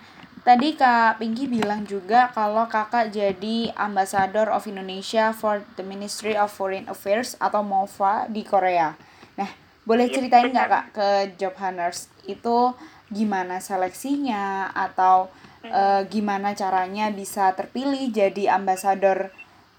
tadi 0.49 0.73
Kak 0.73 1.21
Pinky 1.21 1.45
bilang 1.45 1.85
juga 1.85 2.33
kalau 2.33 2.65
Kakak 2.65 3.13
jadi 3.13 3.69
Ambassador 3.77 4.49
of 4.49 4.65
Indonesia 4.65 5.29
for 5.29 5.61
the 5.77 5.85
Ministry 5.85 6.33
of 6.33 6.49
Foreign 6.49 6.89
Affairs 6.89 7.37
atau 7.37 7.61
MOFA 7.61 8.25
di 8.33 8.41
Korea. 8.41 8.97
Nah, 9.37 9.45
boleh 9.85 10.09
Iya, 10.09 10.15
ceritain 10.17 10.49
nggak. 10.49 10.65
Kak 10.73 10.85
ke 10.97 11.09
Job 11.37 11.53
Hunters 11.53 12.09
itu 12.25 12.73
gimana 13.13 13.61
seleksinya 13.61 14.73
atau 14.73 15.29
eh, 15.61 16.01
gimana 16.09 16.57
caranya 16.57 17.13
bisa 17.13 17.53
terpilih 17.53 18.09
jadi 18.09 18.57
ambasador 18.57 19.29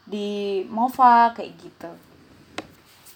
di 0.07 0.63
MOFA 0.71 1.35
kayak 1.35 1.53
gitu? 1.59 1.91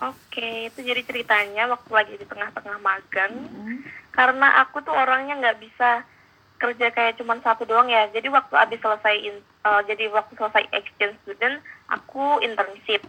Oke, 0.02 0.74
itu 0.74 0.82
jadi 0.82 1.06
ceritanya 1.06 1.70
waktu 1.70 1.90
lagi 1.94 2.14
di 2.18 2.26
tengah-tengah 2.26 2.82
magang, 2.82 3.30
Hmm. 3.30 3.78
karena 4.10 4.58
aku 4.66 4.82
tuh 4.82 4.90
orangnya 4.90 5.38
nggak 5.38 5.60
bisa 5.62 6.02
kerja 6.58 6.90
kayak 6.94 7.18
cuman 7.20 7.42
satu 7.42 7.66
doang 7.66 7.90
ya. 7.90 8.08
Jadi 8.14 8.30
waktu 8.30 8.54
habis 8.54 8.80
selesai, 8.80 9.14
in- 9.20 9.46
eh, 9.66 9.82
jadi 9.90 10.08
waktu 10.10 10.32
selesai 10.38 10.64
exchange 10.72 11.16
student, 11.26 11.60
aku 11.90 12.40
internship. 12.40 13.02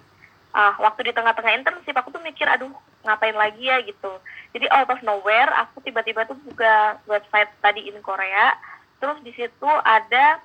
Ah, 0.56 0.76
waktu 0.80 1.12
di 1.12 1.12
tengah-tengah 1.12 1.54
internship, 1.60 1.96
aku 1.96 2.16
tuh 2.16 2.24
mikir, 2.24 2.48
aduh 2.48 2.72
ngapain 3.04 3.36
lagi 3.36 3.68
ya 3.68 3.84
gitu. 3.84 4.12
Jadi 4.56 4.66
out 4.72 4.90
of 4.90 5.04
nowhere, 5.04 5.52
aku 5.52 5.84
tiba-tiba 5.84 6.24
tuh 6.26 6.40
buka 6.42 6.98
website 7.06 7.52
tadi 7.60 7.92
in 7.92 8.00
Korea, 8.00 8.56
terus 9.04 9.20
di 9.22 9.36
situ 9.36 9.70
ada 9.84 10.40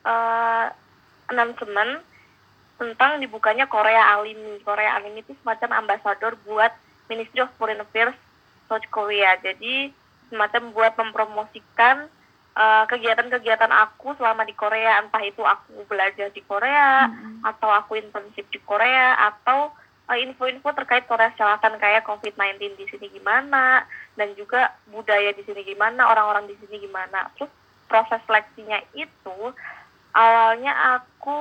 eh, 0.00 0.66
announcement 1.28 2.02
tentang 2.80 3.20
dibukanya 3.20 3.68
Korea 3.68 4.16
Alimi. 4.16 4.64
Korea 4.64 4.96
Alimi 4.96 5.20
itu 5.20 5.36
semacam 5.44 5.84
ambasador 5.84 6.40
buat 6.48 6.72
Ministry 7.12 7.44
of 7.44 7.52
Foreign 7.60 7.84
Affairs 7.84 8.16
South 8.66 8.88
Korea. 8.88 9.36
Jadi 9.44 9.92
semacam 10.32 10.72
buat 10.72 10.96
mempromosikan 10.96 12.08
eh, 12.60 12.84
kegiatan-kegiatan 12.84 13.72
aku 13.72 14.12
selama 14.20 14.44
di 14.44 14.52
Korea, 14.52 15.00
entah 15.00 15.24
itu 15.24 15.40
aku 15.40 15.88
belajar 15.88 16.28
di 16.28 16.44
Korea 16.44 17.08
atau 17.40 17.72
aku 17.72 17.96
internship 17.96 18.44
di 18.52 18.60
Korea 18.60 19.16
atau 19.32 19.72
eh, 20.12 20.20
info-info 20.28 20.76
terkait 20.76 21.08
Korea 21.08 21.32
Selatan 21.40 21.80
kayak 21.80 22.04
COVID-19 22.04 22.76
di 22.76 22.84
sini 22.92 23.08
gimana 23.08 23.88
dan 24.20 24.36
juga 24.36 24.76
budaya 24.92 25.32
di 25.32 25.40
sini 25.48 25.64
gimana, 25.64 26.04
orang-orang 26.12 26.44
di 26.52 26.56
sini 26.60 26.84
gimana. 26.84 27.32
Terus 27.40 27.48
proses 27.88 28.20
seleksinya 28.28 28.78
itu 28.92 29.38
awalnya 30.14 31.00
aku 31.00 31.40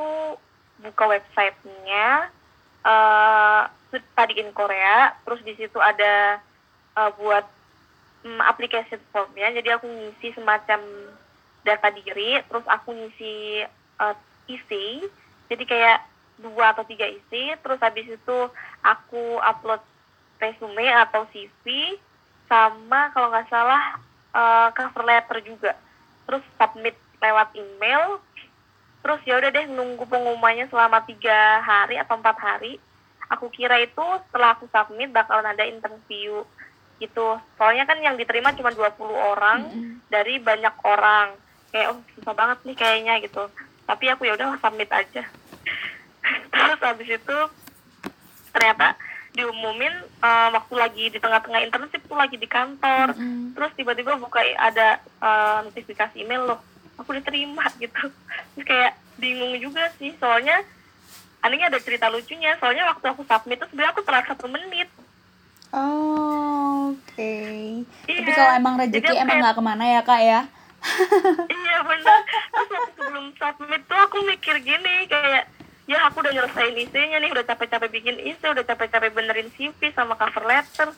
buka 0.80 1.04
websitenya 1.12 2.32
eh 2.80 3.64
tadi 4.16 4.38
in 4.38 4.54
Korea 4.54 5.12
terus 5.26 5.42
di 5.42 5.58
situ 5.58 5.82
ada 5.82 6.40
eh, 6.96 7.12
buat 7.18 7.46
mm, 8.24 8.42
application 8.44 9.00
formnya 9.12 9.52
jadi 9.56 9.80
aku 9.80 9.88
ngisi 9.88 10.36
semacam 10.36 10.82
data 11.64 11.92
diri 11.92 12.40
terus 12.48 12.66
aku 12.66 12.90
ngisi 12.96 13.68
eh, 14.00 14.16
isi. 14.50 15.06
Jadi 15.50 15.64
kayak 15.66 16.06
dua 16.40 16.72
atau 16.72 16.88
tiga 16.88 17.06
isi 17.06 17.54
terus 17.60 17.82
habis 17.84 18.08
itu 18.08 18.38
aku 18.82 19.24
upload 19.44 19.84
resume 20.40 20.88
atau 21.04 21.28
CV 21.36 21.98
sama 22.48 23.12
kalau 23.12 23.30
nggak 23.30 23.50
salah 23.52 24.00
eh, 24.34 24.70
cover 24.74 25.04
letter 25.06 25.38
juga. 25.46 25.72
Terus 26.26 26.44
submit 26.58 26.96
lewat 27.20 27.54
email. 27.54 28.24
Terus 29.00 29.22
ya 29.24 29.40
udah 29.40 29.50
deh 29.52 29.66
nunggu 29.72 30.04
pengumumannya 30.12 30.68
selama 30.68 31.04
tiga 31.08 31.64
hari 31.64 31.96
atau 31.96 32.20
empat 32.20 32.36
hari. 32.36 32.76
Aku 33.30 33.48
kira 33.54 33.78
itu 33.80 34.04
setelah 34.28 34.58
aku 34.58 34.66
submit 34.74 35.14
bakalan 35.14 35.54
ada 35.54 35.64
interview 35.64 36.42
gitu. 37.00 37.40
Soalnya 37.56 37.88
kan 37.88 37.98
yang 38.04 38.20
diterima 38.20 38.54
cuma 38.54 38.70
20 38.76 39.00
orang 39.10 39.60
dari 40.12 40.38
banyak 40.38 40.76
orang. 40.84 41.34
Kayak 41.70 41.96
oh 41.96 42.00
susah 42.18 42.34
banget 42.36 42.58
nih 42.68 42.78
kayaknya 42.78 43.14
gitu. 43.24 43.48
Tapi 43.88 44.06
aku 44.12 44.28
ya 44.28 44.36
udah 44.36 44.60
submit 44.60 44.92
aja. 44.92 45.24
Terus 46.54 46.80
habis 46.84 47.10
itu 47.10 47.38
ternyata 48.50 48.98
diumumin 49.34 49.94
eh, 50.04 50.50
waktu 50.52 50.74
lagi 50.76 51.04
di 51.14 51.18
tengah-tengah 51.22 51.62
internship 51.64 52.04
tuh 52.06 52.18
lagi 52.18 52.36
di 52.36 52.50
kantor. 52.50 53.16
Terus 53.56 53.72
tiba-tiba 53.78 54.20
buka 54.20 54.44
ada 54.58 55.00
eh, 55.00 55.60
notifikasi 55.70 56.20
email 56.20 56.44
loh 56.54 56.60
aku 57.00 57.16
diterima 57.16 57.64
gitu. 57.84 58.12
Terus 58.54 58.66
kayak 58.68 58.94
bingung 59.16 59.56
juga 59.62 59.88
sih. 59.96 60.12
Soalnya 60.20 60.60
anehnya 61.40 61.72
ada 61.72 61.80
cerita 61.80 62.12
lucunya. 62.12 62.60
Soalnya 62.60 62.92
waktu 62.92 63.06
aku 63.08 63.24
submit 63.24 63.64
tuh 63.64 63.68
sebenarnya 63.72 63.92
aku 63.96 64.04
telat 64.04 64.26
satu 64.28 64.46
menit. 64.52 64.90
Oh, 65.70 66.49
Oke. 66.96 67.34
Iya. 68.08 68.20
Tapi 68.24 68.32
kalau 68.34 68.54
emang 68.56 68.74
rezeki 68.80 69.14
emang 69.20 69.38
nggak 69.44 69.56
ke 69.58 69.64
mana 69.64 69.84
ya 69.86 70.02
kak 70.02 70.22
ya. 70.24 70.42
iya 71.52 71.78
benar 71.84 72.20
terus 72.56 72.70
waktu 72.72 72.92
sebelum 72.96 73.26
submit 73.36 73.82
tuh 73.84 74.00
aku 74.00 74.18
mikir 74.24 74.56
gini 74.64 75.12
kayak 75.12 75.52
ya 75.90 76.08
aku 76.08 76.24
udah 76.24 76.32
nyelesain 76.32 76.76
isinya 76.78 77.18
nih 77.20 77.32
udah 77.34 77.44
capek-capek 77.44 77.90
bikin 77.92 78.16
isi 78.22 78.46
udah 78.46 78.64
capek-capek 78.64 79.12
benerin 79.12 79.50
CV 79.58 79.92
sama 79.92 80.16
cover 80.16 80.46
letter 80.46 80.94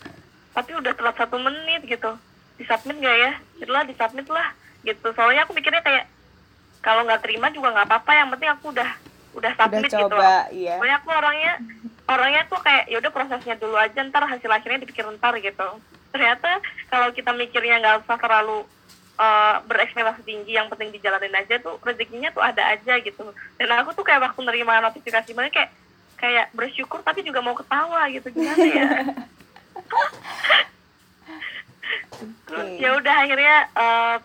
tapi 0.51 0.71
udah 0.75 0.91
telat 0.93 1.15
satu 1.15 1.39
menit 1.39 1.81
gitu 1.87 2.13
disubmit 2.59 2.99
nggak 2.99 3.17
ya 3.17 3.31
setelah 3.57 3.83
disubmit 3.87 4.27
lah 4.27 4.47
gitu 4.83 5.07
soalnya 5.15 5.47
aku 5.47 5.55
mikirnya 5.55 5.81
kayak 5.81 6.05
kalau 6.83 7.07
nggak 7.07 7.23
terima 7.23 7.47
juga 7.49 7.71
nggak 7.71 7.87
apa-apa 7.87 8.11
yang 8.13 8.27
penting 8.35 8.51
aku 8.51 8.65
udah 8.75 8.89
udah 9.31 9.51
submit 9.55 9.87
udah 9.87 9.91
gitu 9.95 10.07
coba 10.11 10.33
iya 10.51 10.75
Soalnya 10.77 10.97
aku 10.99 11.09
orangnya 11.09 11.53
orangnya 12.11 12.43
tuh 12.51 12.59
kayak 12.59 12.91
ya 12.91 12.99
udah 12.99 13.11
prosesnya 13.11 13.55
dulu 13.55 13.79
aja 13.79 14.03
ntar 14.03 14.27
hasil 14.27 14.51
akhirnya 14.51 14.83
dipikir 14.83 15.07
ntar 15.17 15.33
gitu. 15.39 15.67
Ternyata 16.11 16.59
kalau 16.91 17.07
kita 17.15 17.31
mikirnya 17.31 17.79
nggak 17.79 18.03
usah 18.03 18.19
terlalu 18.19 18.67
uh, 19.15 19.55
berekspektasi 19.65 20.21
tinggi 20.27 20.59
yang 20.59 20.67
penting 20.67 20.91
dijalanin 20.91 21.31
aja 21.31 21.55
tuh 21.63 21.79
rezekinya 21.79 22.29
tuh 22.35 22.43
ada 22.43 22.75
aja 22.75 22.99
gitu. 22.99 23.31
Dan 23.55 23.67
aku 23.79 23.95
tuh 23.95 24.03
kayak 24.03 24.27
waktu 24.27 24.43
nerima 24.43 24.83
notifikasi 24.83 25.31
mana 25.31 25.47
kayak 25.47 25.71
kayak 26.19 26.53
bersyukur 26.53 26.99
tapi 27.01 27.23
juga 27.23 27.39
mau 27.39 27.55
ketawa 27.55 28.05
gitu. 28.11 28.27
Gimana 28.29 28.65
ya? 28.67 28.89
Terus 32.21 32.67
ya 32.77 32.89
udah 32.99 33.15
akhirnya 33.23 33.55
uh, 33.73 34.17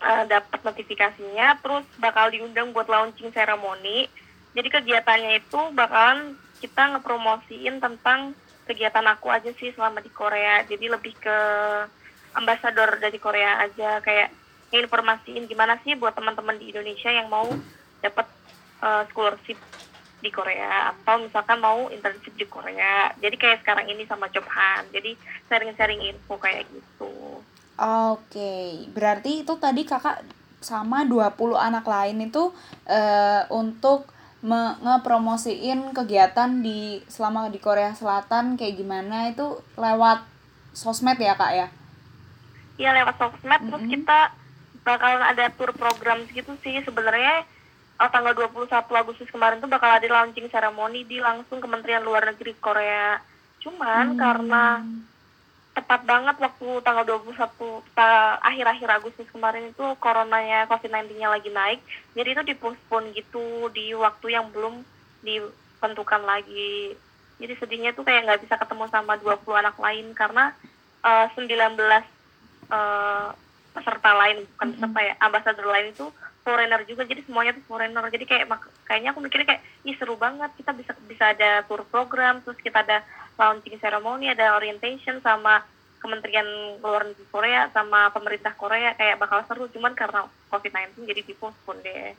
uh, 0.00 0.24
dapat 0.24 0.60
notifikasinya 0.64 1.58
terus 1.60 1.84
bakal 1.98 2.30
diundang 2.30 2.70
buat 2.70 2.86
launching 2.86 3.34
ceremony. 3.34 4.06
Jadi 4.56 4.68
kegiatannya 4.72 5.44
itu 5.44 5.60
bakalan 5.76 6.34
kita 6.58 6.96
ngepromosiin 6.96 7.78
tentang 7.78 8.34
kegiatan 8.68 9.06
aku 9.08 9.32
aja 9.32 9.50
sih 9.56 9.72
selama 9.72 10.04
di 10.04 10.12
Korea. 10.12 10.62
Jadi 10.68 10.86
lebih 10.90 11.16
ke 11.16 11.38
ambasador 12.36 13.00
dari 13.00 13.16
Korea 13.16 13.64
aja 13.64 14.04
kayak 14.04 14.30
informasiin 14.68 15.48
gimana 15.48 15.80
sih 15.80 15.96
buat 15.96 16.12
teman-teman 16.12 16.60
di 16.60 16.70
Indonesia 16.70 17.08
yang 17.08 17.32
mau 17.32 17.48
dapat 18.04 18.28
uh, 18.84 19.02
scholarship 19.08 19.56
di 20.18 20.34
Korea 20.34 20.92
atau 20.92 21.22
misalkan 21.22 21.62
mau 21.62 21.88
internship 21.88 22.34
di 22.34 22.44
Korea. 22.44 23.14
Jadi 23.16 23.36
kayak 23.38 23.62
sekarang 23.64 23.86
ini 23.88 24.04
sama 24.04 24.28
Jobhan 24.28 24.90
jadi 24.90 25.14
sharing-sharing 25.46 26.02
info 26.04 26.36
kayak 26.36 26.66
gitu. 26.68 27.40
Oke, 27.78 28.90
berarti 28.90 29.46
itu 29.46 29.54
tadi 29.56 29.86
kakak 29.86 30.26
sama 30.58 31.06
20 31.06 31.54
anak 31.54 31.86
lain 31.86 32.26
itu 32.26 32.50
eh, 32.90 33.46
untuk 33.54 34.10
ngepromosiin 34.38 35.90
kegiatan 35.90 36.62
di 36.62 37.02
selama 37.10 37.50
di 37.50 37.58
Korea 37.58 37.90
Selatan 37.90 38.54
kayak 38.54 38.78
gimana 38.78 39.34
itu 39.34 39.58
lewat 39.74 40.22
sosmed 40.70 41.18
ya 41.18 41.34
kak 41.34 41.52
ya? 41.54 41.68
Iya 42.78 42.90
lewat 43.02 43.18
sosmed 43.18 43.60
terus 43.66 43.82
Mm-mm. 43.82 43.92
kita 43.98 44.30
bakalan 44.86 45.24
ada 45.26 45.50
tour 45.52 45.74
program 45.74 46.22
gitu 46.30 46.54
sih 46.62 46.78
sebenarnya 46.86 47.42
oh, 47.98 48.08
tanggal 48.08 48.32
21 48.32 48.70
Agustus 48.78 49.28
kemarin 49.28 49.58
tuh 49.58 49.70
bakal 49.70 49.90
ada 49.90 50.06
launching 50.06 50.46
ceremony 50.48 51.02
di 51.02 51.18
langsung 51.18 51.58
Kementerian 51.58 52.06
Luar 52.06 52.24
Negeri 52.30 52.54
Korea. 52.56 53.18
Cuman 53.58 54.14
karena 54.14 54.86
tepat 55.78 56.02
banget 56.02 56.36
waktu 56.42 56.68
tanggal 56.82 57.06
21 57.06 57.38
ta- 57.94 58.42
akhir-akhir 58.42 58.88
Agustus 58.98 59.30
kemarin 59.30 59.70
itu 59.70 59.86
coronanya 60.02 60.66
COVID-19-nya 60.66 61.30
lagi 61.30 61.54
naik. 61.54 61.78
Jadi 62.18 62.28
itu 62.34 62.42
dipospon 62.42 63.14
gitu 63.14 63.70
di 63.70 63.94
waktu 63.94 64.34
yang 64.34 64.50
belum 64.50 64.82
ditentukan 65.22 66.26
lagi. 66.26 66.98
Jadi 67.38 67.54
sedihnya 67.62 67.94
tuh 67.94 68.02
kayak 68.02 68.26
nggak 68.26 68.42
bisa 68.42 68.58
ketemu 68.58 68.90
sama 68.90 69.14
20 69.22 69.38
anak 69.54 69.78
lain 69.78 70.10
karena 70.18 70.50
eh, 71.06 71.26
19 71.38 71.46
eh, 71.46 73.28
peserta 73.78 74.10
lain 74.18 74.42
bukan 74.58 74.68
peserta 74.74 75.00
ya 75.06 75.14
ambasador 75.22 75.66
lain 75.70 75.94
itu 75.94 76.10
foreigner 76.42 76.82
juga 76.88 77.04
jadi 77.04 77.20
semuanya 77.28 77.52
tuh 77.54 77.64
foreigner 77.68 78.02
jadi 78.10 78.24
kayak 78.24 78.46
kayaknya 78.88 79.12
aku 79.12 79.20
mikirnya 79.20 79.46
kayak 79.54 79.62
ih 79.84 79.94
seru 80.00 80.16
banget 80.16 80.50
kita 80.56 80.72
bisa 80.74 80.92
bisa 81.04 81.24
ada 81.36 81.62
tour 81.68 81.84
program 81.86 82.40
terus 82.40 82.56
kita 82.58 82.80
ada 82.80 83.04
launching 83.38 83.78
ceremony 83.78 84.28
ada 84.28 84.58
orientation 84.58 85.22
sama 85.22 85.62
Kementerian 85.98 86.78
Luar 86.82 87.06
Negeri 87.06 87.26
Korea 87.30 87.70
sama 87.70 88.10
pemerintah 88.10 88.54
Korea 88.54 88.94
kayak 88.98 89.18
bakal 89.18 89.42
seru. 89.46 89.70
Cuman 89.70 89.94
karena 89.94 90.26
COVID-19 90.50 91.06
jadi 91.06 91.22
dipospon 91.22 91.78
deh. 91.82 92.14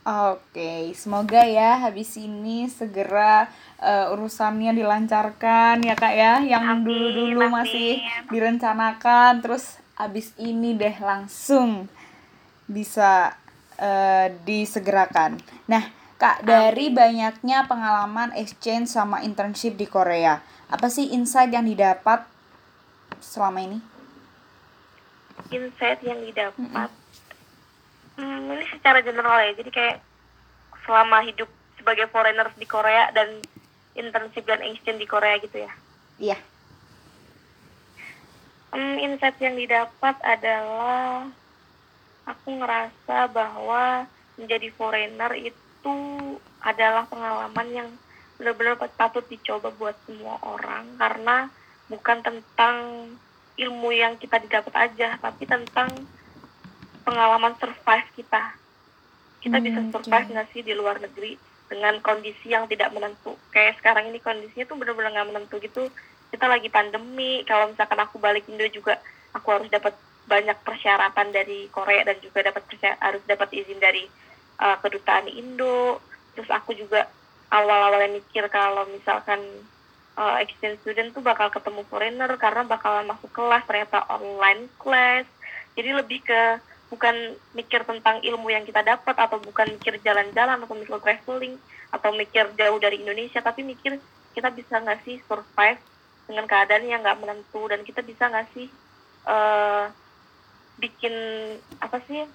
Oke, 0.00 0.96
semoga 0.96 1.44
ya 1.44 1.76
habis 1.76 2.16
ini 2.16 2.64
segera 2.72 3.52
eh, 3.76 4.08
urusannya 4.08 4.72
dilancarkan 4.72 5.84
ya 5.84 5.92
kak 5.92 6.14
ya, 6.16 6.40
yang 6.40 6.80
dulu-dulu 6.80 7.52
masih 7.52 8.00
direncanakan, 8.32 9.44
terus 9.44 9.76
habis 10.00 10.32
ini 10.40 10.72
deh 10.72 10.96
langsung 11.04 11.84
bisa 12.64 13.36
eh, 13.76 14.32
disegerakan. 14.48 15.36
Nah, 15.68 15.99
kak 16.20 16.44
dari 16.44 16.92
banyaknya 16.92 17.64
pengalaman 17.64 18.36
exchange 18.36 18.92
sama 18.92 19.24
internship 19.24 19.80
di 19.80 19.88
Korea, 19.88 20.44
apa 20.68 20.92
sih 20.92 21.16
insight 21.16 21.48
yang 21.48 21.64
didapat 21.64 22.28
selama 23.24 23.64
ini? 23.64 23.80
insight 25.50 26.04
yang 26.04 26.20
didapat? 26.22 26.90
Hmm, 28.20 28.52
ini 28.52 28.64
secara 28.68 29.00
general 29.00 29.40
ya. 29.40 29.52
Jadi 29.56 29.70
kayak 29.72 29.96
selama 30.84 31.24
hidup 31.24 31.48
sebagai 31.80 32.06
foreigners 32.12 32.52
di 32.60 32.68
Korea 32.68 33.08
dan 33.16 33.40
internship 33.96 34.44
dan 34.44 34.60
exchange 34.60 35.00
di 35.00 35.08
Korea 35.08 35.40
gitu 35.40 35.56
ya? 35.64 35.72
Iya. 36.20 36.38
Hmm, 38.70 38.96
insight 39.02 39.40
yang 39.42 39.58
didapat 39.58 40.14
adalah 40.22 41.26
aku 42.28 42.48
ngerasa 42.60 43.26
bahwa 43.32 44.06
menjadi 44.38 44.68
foreigner 44.76 45.32
itu 45.34 45.69
adalah 46.60 47.04
pengalaman 47.08 47.68
yang 47.72 47.88
benar-benar 48.36 48.76
patut 48.96 49.24
dicoba 49.28 49.72
buat 49.74 49.96
semua 50.06 50.36
orang. 50.44 50.96
Karena 50.96 51.48
bukan 51.90 52.18
tentang 52.24 52.76
ilmu 53.60 53.90
yang 53.92 54.16
kita 54.16 54.40
didapat 54.40 54.72
aja 54.88 55.18
tapi 55.20 55.44
tentang 55.44 56.08
pengalaman 57.04 57.56
survive 57.58 58.08
kita. 58.16 58.56
Kita 59.40 59.56
Hmm, 59.56 59.64
bisa 59.64 59.80
survive 59.92 60.28
nggak 60.32 60.48
sih 60.52 60.62
di 60.64 60.72
luar 60.76 61.00
negeri 61.00 61.36
dengan 61.70 62.00
kondisi 62.04 62.52
yang 62.52 62.68
tidak 62.68 62.92
menentu? 62.94 63.36
Kayak 63.52 63.80
sekarang 63.80 64.08
ini 64.10 64.18
kondisinya 64.20 64.64
tuh 64.68 64.76
benar-benar 64.80 65.10
nggak 65.16 65.28
menentu 65.32 65.56
gitu. 65.62 65.88
Kita 66.30 66.46
lagi 66.48 66.68
pandemi 66.70 67.42
kalau 67.48 67.72
misalkan 67.72 68.00
aku 68.00 68.16
balik 68.22 68.46
Indo 68.48 68.64
juga 68.70 69.00
aku 69.34 69.48
harus 69.50 69.68
dapat 69.72 69.96
banyak 70.28 70.56
persyaratan 70.62 71.34
dari 71.34 71.66
Korea 71.72 72.06
dan 72.06 72.20
juga 72.22 72.46
dapat 72.46 72.62
harus 73.02 73.22
dapat 73.26 73.48
izin 73.50 73.80
dari 73.82 74.06
uh, 74.60 74.76
kedutaan 74.84 75.26
Indo. 75.32 75.98
Terus 76.36 76.52
aku 76.52 76.76
juga 76.76 77.08
awal-awalnya 77.50 78.20
mikir 78.20 78.46
kalau 78.52 78.86
misalkan 78.92 79.40
uh, 80.14 80.36
exchange 80.38 80.78
student 80.84 81.10
tuh 81.16 81.24
bakal 81.24 81.50
ketemu 81.50 81.82
foreigner 81.88 82.30
karena 82.36 82.62
bakalan 82.68 83.08
masuk 83.08 83.32
kelas 83.32 83.64
ternyata 83.66 84.04
online 84.12 84.68
class. 84.76 85.26
Jadi 85.74 85.90
lebih 85.96 86.20
ke 86.22 86.60
bukan 86.90 87.38
mikir 87.54 87.86
tentang 87.86 88.18
ilmu 88.18 88.50
yang 88.50 88.66
kita 88.66 88.82
dapat 88.82 89.14
atau 89.14 89.38
bukan 89.38 89.78
mikir 89.78 90.02
jalan-jalan 90.02 90.58
atau 90.58 90.74
mikir 90.74 90.98
traveling 90.98 91.54
atau 91.94 92.10
mikir 92.10 92.50
jauh 92.58 92.78
dari 92.82 92.98
Indonesia 92.98 93.38
tapi 93.38 93.62
mikir 93.62 94.02
kita 94.34 94.50
bisa 94.50 94.82
nggak 94.82 94.98
sih 95.06 95.22
survive 95.26 95.78
dengan 96.26 96.50
keadaan 96.50 96.90
yang 96.90 97.02
nggak 97.02 97.18
menentu 97.22 97.62
dan 97.70 97.86
kita 97.86 98.02
bisa 98.02 98.26
nggak 98.26 98.46
sih 98.54 98.66
eh, 99.26 99.84
bikin 100.82 101.14
apa 101.78 102.02
sih 102.10 102.26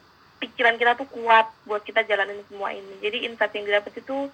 pikiran 0.45 0.77
kita 0.77 0.93
tuh 0.93 1.09
kuat 1.09 1.49
buat 1.65 1.81
kita 1.81 2.05
jalanin 2.05 2.41
semua 2.45 2.69
ini. 2.69 3.01
Jadi 3.01 3.25
insight 3.25 3.53
yang 3.57 3.65
didapat 3.65 3.93
itu 3.97 4.29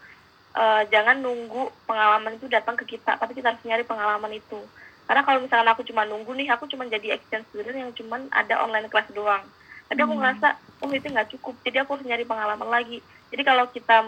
eh, 0.58 0.84
jangan 0.92 1.24
nunggu 1.24 1.72
pengalaman 1.88 2.36
itu 2.36 2.52
datang 2.52 2.76
ke 2.76 2.84
kita 2.84 3.16
tapi 3.16 3.32
kita 3.32 3.56
harus 3.56 3.64
nyari 3.64 3.88
pengalaman 3.88 4.36
itu. 4.36 4.60
Karena 5.08 5.24
kalau 5.24 5.40
misalkan 5.44 5.70
aku 5.72 5.84
cuma 5.88 6.04
nunggu 6.04 6.32
nih 6.36 6.52
aku 6.52 6.68
cuma 6.68 6.88
jadi 6.88 7.16
exchange 7.16 7.48
student 7.52 7.78
yang 7.78 7.92
cuma 7.96 8.20
ada 8.36 8.60
online 8.60 8.92
class 8.92 9.08
doang. 9.16 9.44
Tapi 9.88 10.00
aku 10.04 10.14
ngerasa 10.16 10.48
oh 10.84 10.92
itu 10.92 11.08
nggak 11.08 11.30
cukup. 11.38 11.56
Jadi 11.64 11.78
aku 11.80 12.00
harus 12.00 12.08
nyari 12.08 12.24
pengalaman 12.28 12.70
lagi. 12.70 13.00
Jadi 13.32 13.42
kalau 13.48 13.66
kita 13.72 14.08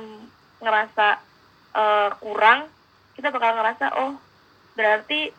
ngerasa 0.64 1.08
eh, 1.76 2.10
kurang 2.20 2.68
kita 3.14 3.30
bakal 3.30 3.52
ngerasa 3.56 3.86
oh 4.00 4.14
berarti 4.74 5.32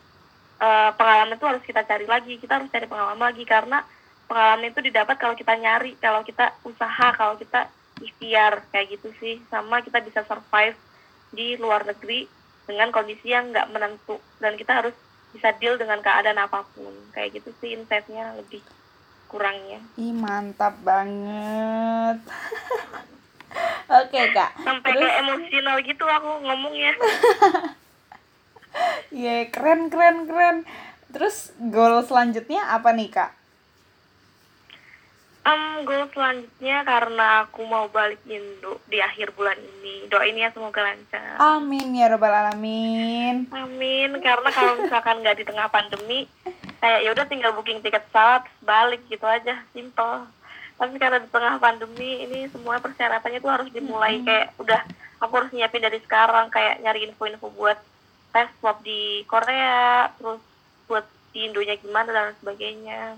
eh, 0.61 0.89
pengalaman 0.97 1.37
itu 1.37 1.45
harus 1.45 1.63
kita 1.65 1.81
cari 1.85 2.05
lagi. 2.05 2.33
Kita 2.37 2.61
harus 2.61 2.69
cari 2.69 2.85
pengalaman 2.85 3.33
lagi. 3.33 3.43
Karena 3.45 3.81
pengalaman 4.25 4.67
itu 4.67 4.81
didapat 4.81 5.15
kalau 5.15 5.33
kita 5.33 5.53
nyari 5.53 5.93
kalau 5.95 6.21
kita 6.21 6.53
usaha 6.63 7.07
kalau 7.13 7.35
kita 7.35 7.69
ikhtiar 7.97 8.65
kayak 8.69 8.91
gitu 8.91 9.09
sih 9.15 9.39
sama 9.47 9.79
kita 9.79 9.99
bisa 9.99 10.21
survive 10.21 10.75
di 11.29 11.55
luar 11.55 11.83
negeri 11.83 12.27
dengan 12.65 12.89
kondisi 12.89 13.29
yang 13.29 13.49
nggak 13.49 13.69
menentu 13.69 14.17
dan 14.37 14.57
kita 14.57 14.73
harus 14.75 14.95
bisa 15.29 15.51
deal 15.53 15.75
dengan 15.75 15.99
keadaan 15.99 16.37
apa 16.37 16.65
pun 16.67 16.91
kayak 17.11 17.35
gitu 17.35 17.53
sih 17.55 17.71
insightnya 17.71 18.33
lebih 18.33 18.63
kurangnya 19.25 19.81
Ih, 19.95 20.13
mantap 20.13 20.79
banget. 20.79 22.23
Oke, 24.01 24.21
Kak. 24.31 24.51
sampai 24.57 24.89
Terus- 24.91 25.03
kayak 25.03 25.21
emosional 25.21 25.77
gitu 25.81 26.03
aku 26.03 26.29
ngomongnya 26.41 26.91
Iya, 29.11 29.47
keren, 29.47 29.87
keren, 29.87 30.27
keren. 30.27 30.57
Terus 31.07 31.55
goal 31.71 32.03
selanjutnya 32.03 32.67
apa 32.67 32.91
nih, 32.91 33.07
Kak? 33.07 33.31
Um, 35.45 35.85
goal 35.85 36.09
selanjutnya 36.09 36.81
karena 36.81 37.45
aku 37.45 37.69
mau 37.69 37.85
balik 37.93 38.17
Indo 38.25 38.81
di 38.89 38.97
akhir 38.97 39.37
bulan 39.37 39.53
ini. 39.61 40.09
Doain 40.09 40.33
ya 40.33 40.49
semoga 40.49 40.81
lancar. 40.81 41.37
Amin 41.37 41.93
ya 41.93 42.09
robbal 42.09 42.33
alamin. 42.33 43.45
Amin. 43.53 44.17
Karena 44.25 44.49
kalau 44.49 44.81
misalkan 44.81 45.21
nggak 45.21 45.37
di 45.37 45.45
tengah 45.45 45.69
pandemi, 45.69 46.25
kayak 46.81 46.99
ya 47.05 47.09
udah 47.13 47.25
tinggal 47.29 47.53
booking 47.53 47.77
tiket 47.85 48.09
pesawat 48.09 48.49
balik 48.65 49.05
gitu 49.05 49.21
aja, 49.29 49.61
simple. 49.69 50.25
Tapi 50.81 50.97
karena 50.97 51.21
di 51.21 51.29
tengah 51.29 51.61
pandemi 51.61 52.25
ini 52.25 52.49
semua 52.49 52.81
persyaratannya 52.81 53.37
tuh 53.37 53.53
harus 53.53 53.69
dimulai 53.69 54.25
kayak 54.25 54.57
udah 54.57 54.81
aku 55.21 55.45
harus 55.45 55.53
nyiapin 55.53 55.85
dari 55.85 56.01
sekarang 56.01 56.49
kayak 56.49 56.81
nyari 56.81 57.05
info-info 57.05 57.53
buat 57.53 57.77
tes 58.33 58.49
swab 58.57 58.81
di 58.81 59.21
Korea, 59.29 60.09
terus 60.17 60.41
buat 60.89 61.05
di 61.37 61.45
Indonya 61.45 61.77
gimana 61.77 62.09
dan 62.09 62.33
sebagainya 62.41 63.13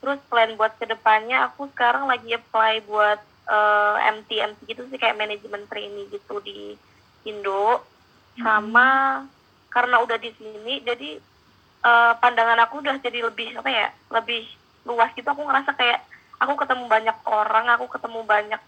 terus 0.00 0.18
plan 0.32 0.56
buat 0.56 0.72
ke 0.80 0.88
depannya 0.88 1.52
aku 1.52 1.68
sekarang 1.76 2.08
lagi 2.08 2.32
apply 2.32 2.80
buat 2.88 3.20
uh, 3.46 3.96
MT 4.00 4.30
MT 4.32 4.58
gitu 4.64 4.82
sih 4.88 4.96
kayak 4.96 5.20
manajemen 5.20 5.68
trainee 5.68 6.08
gitu 6.08 6.40
di 6.40 6.74
Indo. 7.28 7.84
Sama 8.40 9.22
karena 9.68 10.00
udah 10.00 10.16
di 10.16 10.32
sini 10.34 10.80
jadi 10.80 11.20
uh, 11.84 12.16
pandangan 12.18 12.58
aku 12.64 12.80
udah 12.80 12.96
jadi 12.98 13.28
lebih 13.28 13.60
apa 13.60 13.68
ya 13.68 13.88
lebih 14.08 14.48
luas 14.88 15.12
gitu. 15.12 15.28
Aku 15.28 15.44
ngerasa 15.44 15.76
kayak 15.76 16.00
aku 16.40 16.56
ketemu 16.56 16.88
banyak 16.88 17.16
orang 17.28 17.66
aku 17.76 17.86
ketemu 17.92 18.20
banyak 18.24 18.62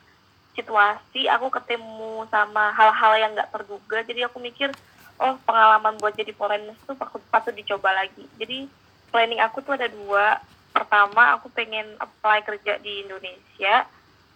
situasi 0.52 1.32
aku 1.32 1.48
ketemu 1.48 2.28
sama 2.28 2.76
hal-hal 2.76 3.12
yang 3.16 3.30
nggak 3.32 3.48
terduga. 3.48 4.04
Jadi 4.04 4.20
aku 4.28 4.36
mikir 4.36 4.68
oh 5.16 5.38
pengalaman 5.48 5.96
buat 5.96 6.12
jadi 6.12 6.34
foreigner 6.36 6.76
itu 6.76 6.92
patut 6.92 7.22
patut 7.32 7.54
dicoba 7.56 7.96
lagi. 7.96 8.28
Jadi 8.36 8.68
planning 9.08 9.40
aku 9.40 9.64
tuh 9.64 9.80
ada 9.80 9.88
dua 9.88 10.40
pertama 10.72 11.36
aku 11.36 11.52
pengen 11.52 11.84
apply 12.00 12.42
kerja 12.42 12.80
di 12.80 13.04
Indonesia 13.04 13.86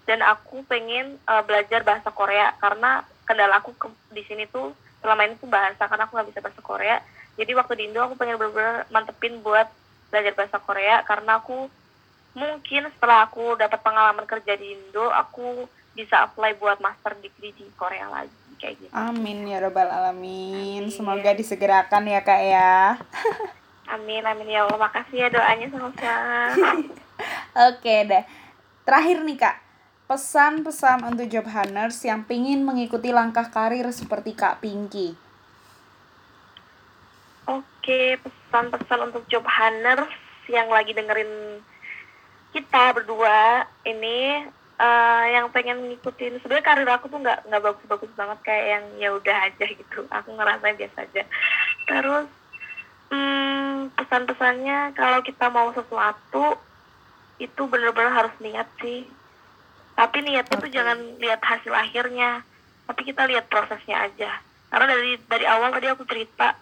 dan 0.07 0.23
aku 0.23 0.63
pengen 0.69 1.19
uh, 1.27 1.43
belajar 1.43 1.83
bahasa 1.83 2.13
Korea 2.13 2.55
karena 2.63 3.03
kendala 3.27 3.59
aku 3.59 3.75
ke, 3.75 3.89
di 4.15 4.23
sini 4.23 4.47
tuh 4.47 4.71
selama 5.03 5.27
ini 5.27 5.35
tuh 5.41 5.51
bahasa 5.51 5.89
karena 5.89 6.07
aku 6.07 6.13
nggak 6.15 6.29
bisa 6.31 6.41
bahasa 6.45 6.63
Korea 6.63 6.97
jadi 7.37 7.53
waktu 7.59 7.73
di 7.77 7.83
Indo 7.91 8.01
aku 8.05 8.15
pengen 8.15 8.39
bener-bener 8.39 8.87
mantepin 8.89 9.43
buat 9.43 9.67
belajar 10.13 10.33
bahasa 10.39 10.59
Korea 10.63 11.03
karena 11.03 11.43
aku 11.43 11.67
mungkin 12.37 12.87
setelah 12.95 13.27
aku 13.27 13.57
dapat 13.59 13.81
pengalaman 13.83 14.29
kerja 14.29 14.55
di 14.55 14.77
Indo 14.77 15.11
aku 15.11 15.67
bisa 15.97 16.29
apply 16.29 16.61
buat 16.61 16.79
master 16.79 17.17
degree 17.19 17.57
di 17.57 17.65
Korea 17.75 18.07
lagi 18.13 18.47
kayak 18.61 18.75
gitu. 18.81 18.93
Amin 18.93 19.49
ya 19.49 19.61
robbal 19.61 19.89
alamin. 19.89 20.85
Amin. 20.89 20.93
Semoga 20.93 21.33
disegerakan 21.33 22.05
ya 22.09 22.21
kak 22.25 22.43
ya. 22.45 22.97
Amin, 23.87 24.23
amin 24.27 24.49
ya 24.51 24.67
Allah. 24.67 24.79
Makasih 24.79 25.17
ya 25.17 25.29
doanya 25.31 25.67
sama-sama. 25.71 26.75
Oke 27.71 27.95
deh. 28.07 28.25
Terakhir 28.87 29.23
nih 29.23 29.39
kak, 29.39 29.57
pesan-pesan 30.07 31.07
untuk 31.07 31.27
job 31.27 31.47
hunters 31.47 31.99
yang 32.07 32.23
pingin 32.27 32.63
mengikuti 32.63 33.11
langkah 33.11 33.51
karir 33.51 33.87
seperti 33.91 34.35
Kak 34.39 34.63
Pinky. 34.63 35.15
Oke, 37.47 38.19
pesan-pesan 38.23 39.11
untuk 39.11 39.27
job 39.27 39.43
hunters 39.47 40.11
yang 40.47 40.71
lagi 40.71 40.95
dengerin 40.95 41.63
kita 42.55 42.95
berdua 42.95 43.67
ini 43.83 44.47
uh, 44.81 45.25
yang 45.29 45.51
pengen 45.53 45.93
ngikutin 45.93 46.41
sebenarnya 46.41 46.65
karir 46.65 46.89
aku 46.89 47.11
tuh 47.11 47.21
nggak 47.21 47.45
nggak 47.49 47.63
bagus-bagus 47.63 48.13
banget 48.17 48.39
kayak 48.47 48.67
yang 48.67 48.85
ya 48.97 49.09
udah 49.13 49.37
aja 49.51 49.65
gitu 49.67 50.09
aku 50.09 50.31
ngerasa 50.33 50.65
biasa 50.73 50.99
aja 51.05 51.23
terus 51.85 52.29
hmm, 53.11 53.95
pesan-pesannya 53.97 54.95
kalau 54.97 55.21
kita 55.23 55.47
mau 55.51 55.71
sesuatu 55.75 56.59
itu 57.37 57.63
benar-benar 57.69 58.13
harus 58.13 58.35
niat 58.41 58.69
sih. 58.81 59.05
Tapi 59.97 60.21
niatnya 60.25 60.57
okay. 60.61 60.65
tuh 60.69 60.73
jangan 60.73 60.99
lihat 61.21 61.41
hasil 61.41 61.73
akhirnya 61.73 62.45
tapi 62.87 63.01
kita 63.03 63.27
lihat 63.27 63.51
prosesnya 63.51 64.07
aja. 64.07 64.31
Karena 64.71 64.87
dari 64.93 65.19
dari 65.27 65.45
awal 65.49 65.75
tadi 65.75 65.87
aku 65.91 66.05
cerita 66.07 66.55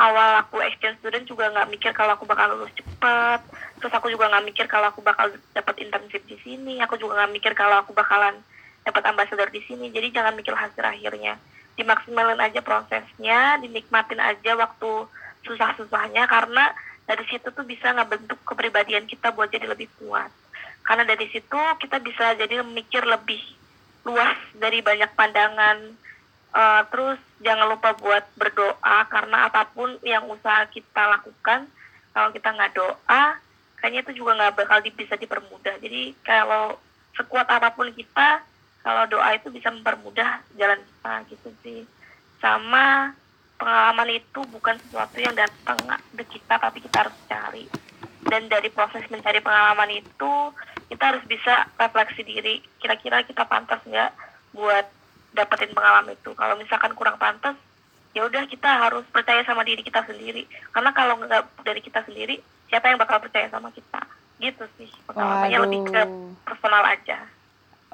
awal 0.00 0.40
aku 0.44 0.60
exchange 0.64 1.00
student 1.00 1.28
juga 1.28 1.52
nggak 1.52 1.70
mikir 1.70 1.92
kalau 1.92 2.16
aku 2.16 2.24
bakal 2.24 2.56
lulus 2.56 2.72
cepat 2.72 3.44
terus 3.76 3.92
aku 3.92 4.08
juga 4.08 4.32
nggak 4.32 4.46
mikir 4.48 4.66
kalau 4.68 4.88
aku 4.88 5.04
bakal 5.04 5.28
dapat 5.52 5.74
internship 5.80 6.24
di 6.24 6.36
sini 6.40 6.80
aku 6.80 6.96
juga 6.96 7.20
nggak 7.20 7.32
mikir 7.36 7.52
kalau 7.52 7.80
aku 7.80 7.92
bakalan 7.92 8.36
dapat 8.84 9.02
ambassador 9.08 9.48
di 9.52 9.60
sini. 9.64 9.92
Jadi 9.92 10.12
jangan 10.12 10.36
mikir 10.36 10.56
hasil 10.56 10.80
akhirnya. 10.80 11.36
Dimaksimalin 11.76 12.40
aja 12.40 12.60
prosesnya 12.60 13.60
dinikmatin 13.60 14.20
aja 14.20 14.52
waktu 14.56 15.08
susah-susahnya 15.44 16.28
karena 16.28 16.72
dari 17.08 17.24
situ 17.26 17.50
tuh 17.50 17.66
bisa 17.66 17.90
ngebentuk 17.90 18.38
kepribadian 18.46 19.04
kita 19.10 19.34
buat 19.34 19.50
jadi 19.50 19.66
lebih 19.66 19.90
kuat. 19.98 20.30
Karena 20.86 21.02
dari 21.02 21.26
situ 21.30 21.60
kita 21.82 21.98
bisa 21.98 22.38
jadi 22.38 22.62
mikir 22.62 23.02
lebih 23.02 23.42
luas 24.06 24.38
dari 24.56 24.80
banyak 24.80 25.10
pandangan. 25.18 25.98
Uh, 26.50 26.82
terus 26.90 27.18
jangan 27.38 27.70
lupa 27.70 27.94
buat 27.94 28.26
berdoa 28.34 29.06
karena 29.06 29.46
apa 29.46 29.70
pun 29.70 29.94
yang 30.02 30.26
usaha 30.26 30.66
kita 30.66 31.06
lakukan 31.06 31.70
kalau 32.10 32.34
kita 32.34 32.50
nggak 32.50 32.74
doa 32.74 33.38
kayaknya 33.78 34.02
itu 34.02 34.18
juga 34.18 34.34
nggak 34.34 34.54
bakal 34.58 34.78
bisa 34.82 35.14
dipermudah. 35.14 35.78
Jadi 35.78 36.14
kalau 36.26 36.74
sekuat 37.14 37.46
apa 37.46 37.70
pun 37.70 37.90
kita 37.94 38.42
kalau 38.82 39.04
doa 39.06 39.30
itu 39.36 39.52
bisa 39.52 39.70
mempermudah 39.70 40.42
jalan 40.58 40.80
kita 40.82 41.14
gitu 41.32 41.48
sih. 41.62 41.80
Sama 42.42 43.14
pengalaman 43.60 44.08
itu 44.16 44.40
bukan 44.48 44.80
sesuatu 44.88 45.20
yang 45.20 45.36
datang 45.36 45.76
ke 46.16 46.24
kita 46.24 46.56
tapi 46.56 46.80
kita 46.80 47.04
harus 47.04 47.16
cari. 47.28 47.64
Dan 48.24 48.48
dari 48.48 48.72
proses 48.72 49.04
mencari 49.12 49.44
pengalaman 49.44 49.92
itu 49.92 50.32
kita 50.88 51.04
harus 51.14 51.24
bisa 51.28 51.68
refleksi 51.76 52.24
diri 52.24 52.64
kira-kira 52.80 53.20
kita 53.28 53.44
pantas 53.44 53.84
nggak 53.84 54.10
buat 54.56 54.88
dapetin 55.36 55.76
pengalaman 55.76 56.16
itu. 56.16 56.32
Kalau 56.32 56.56
misalkan 56.56 56.96
kurang 56.96 57.20
pantas 57.20 57.54
ya 58.10 58.26
udah 58.26 58.42
kita 58.50 58.66
harus 58.66 59.06
percaya 59.12 59.44
sama 59.44 59.62
diri 59.62 59.84
kita 59.84 60.02
sendiri. 60.08 60.48
Karena 60.72 60.90
kalau 60.96 61.20
nggak 61.20 61.62
dari 61.62 61.84
kita 61.84 62.00
sendiri 62.08 62.40
siapa 62.72 62.88
yang 62.88 62.98
bakal 62.98 63.20
percaya 63.20 63.46
sama 63.52 63.68
kita? 63.70 64.00
Gitu 64.40 64.64
sih 64.80 64.88
pengalamannya 65.04 65.58
Waduh. 65.60 65.64
lebih 65.68 65.80
ke 65.92 66.02
personal 66.48 66.82
aja 66.88 67.20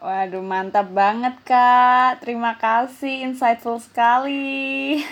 Waduh, 0.06 0.38
mantap 0.38 0.86
banget, 0.94 1.34
Kak. 1.42 2.22
Terima 2.22 2.54
kasih, 2.54 3.26
insightful 3.26 3.82
sekali. 3.82 5.02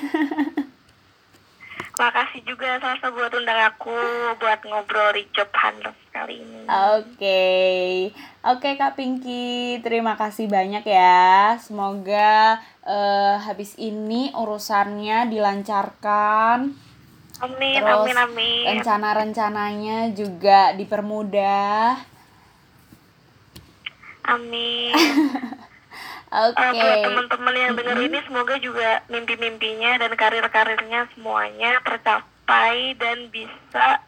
Makasih 1.99 2.47
juga 2.47 2.79
Salsa 2.79 3.11
buat 3.11 3.35
undang 3.35 3.75
aku 3.75 3.91
buat 4.39 4.63
ngobrol 4.63 5.19
di 5.19 5.27
Job 5.35 5.51
Hunters 5.51 5.99
kali 6.15 6.47
ini. 6.47 6.71
Oke. 6.71 7.11
Okay. 7.11 7.87
Oke 8.47 8.71
okay, 8.71 8.73
Kak 8.79 8.95
Pinky, 8.95 9.83
terima 9.83 10.15
kasih 10.15 10.47
banyak 10.47 10.87
ya. 10.87 11.59
Semoga 11.59 12.63
uh, 12.87 13.43
habis 13.43 13.75
ini 13.75 14.31
urusannya 14.31 15.27
dilancarkan. 15.27 16.71
Amin, 17.43 17.83
Terus 17.83 17.99
amin, 17.99 18.19
amin. 18.31 18.65
Rencana-rencananya 18.79 20.15
juga 20.15 20.71
dipermudah 20.79 22.14
Amin. 24.25 24.95
Oke. 26.35 26.59
Okay. 26.59 26.67
Uh, 26.67 26.73
buat 26.75 26.99
teman-teman 27.07 27.55
yang 27.55 27.73
dengar 27.79 27.95
mm-hmm. 27.95 28.11
ini 28.11 28.19
semoga 28.27 28.55
juga 28.59 28.89
mimpi-mimpinya 29.07 30.03
dan 30.03 30.11
karir-karirnya 30.19 31.07
semuanya 31.15 31.79
tercapai 31.87 32.99
dan 32.99 33.31
bisa 33.31 34.03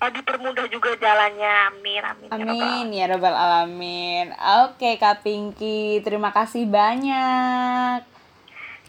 uh, 0.00 0.10
dipermudah 0.10 0.64
juga 0.72 0.96
jalannya. 0.96 1.54
Amin. 1.74 2.02
Amin. 2.02 2.28
Ya 2.32 2.36
amin 2.48 2.86
ya 2.96 3.04
robbal 3.12 3.36
alamin. 3.36 4.32
Oke 4.64 4.80
okay, 4.80 4.94
Kak 4.96 5.20
Pinky, 5.20 6.00
terima 6.00 6.32
kasih 6.32 6.64
banyak. 6.64 8.00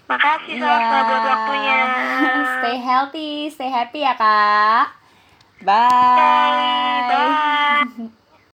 Makasih 0.08 0.56
ya. 0.64 1.04
buat 1.04 1.24
waktunya. 1.28 1.80
Stay 2.64 2.78
healthy, 2.80 3.32
stay 3.52 3.68
happy 3.68 4.08
ya 4.08 4.16
Kak. 4.16 4.96
Bye. 5.68 7.12
Bye. 7.12 8.08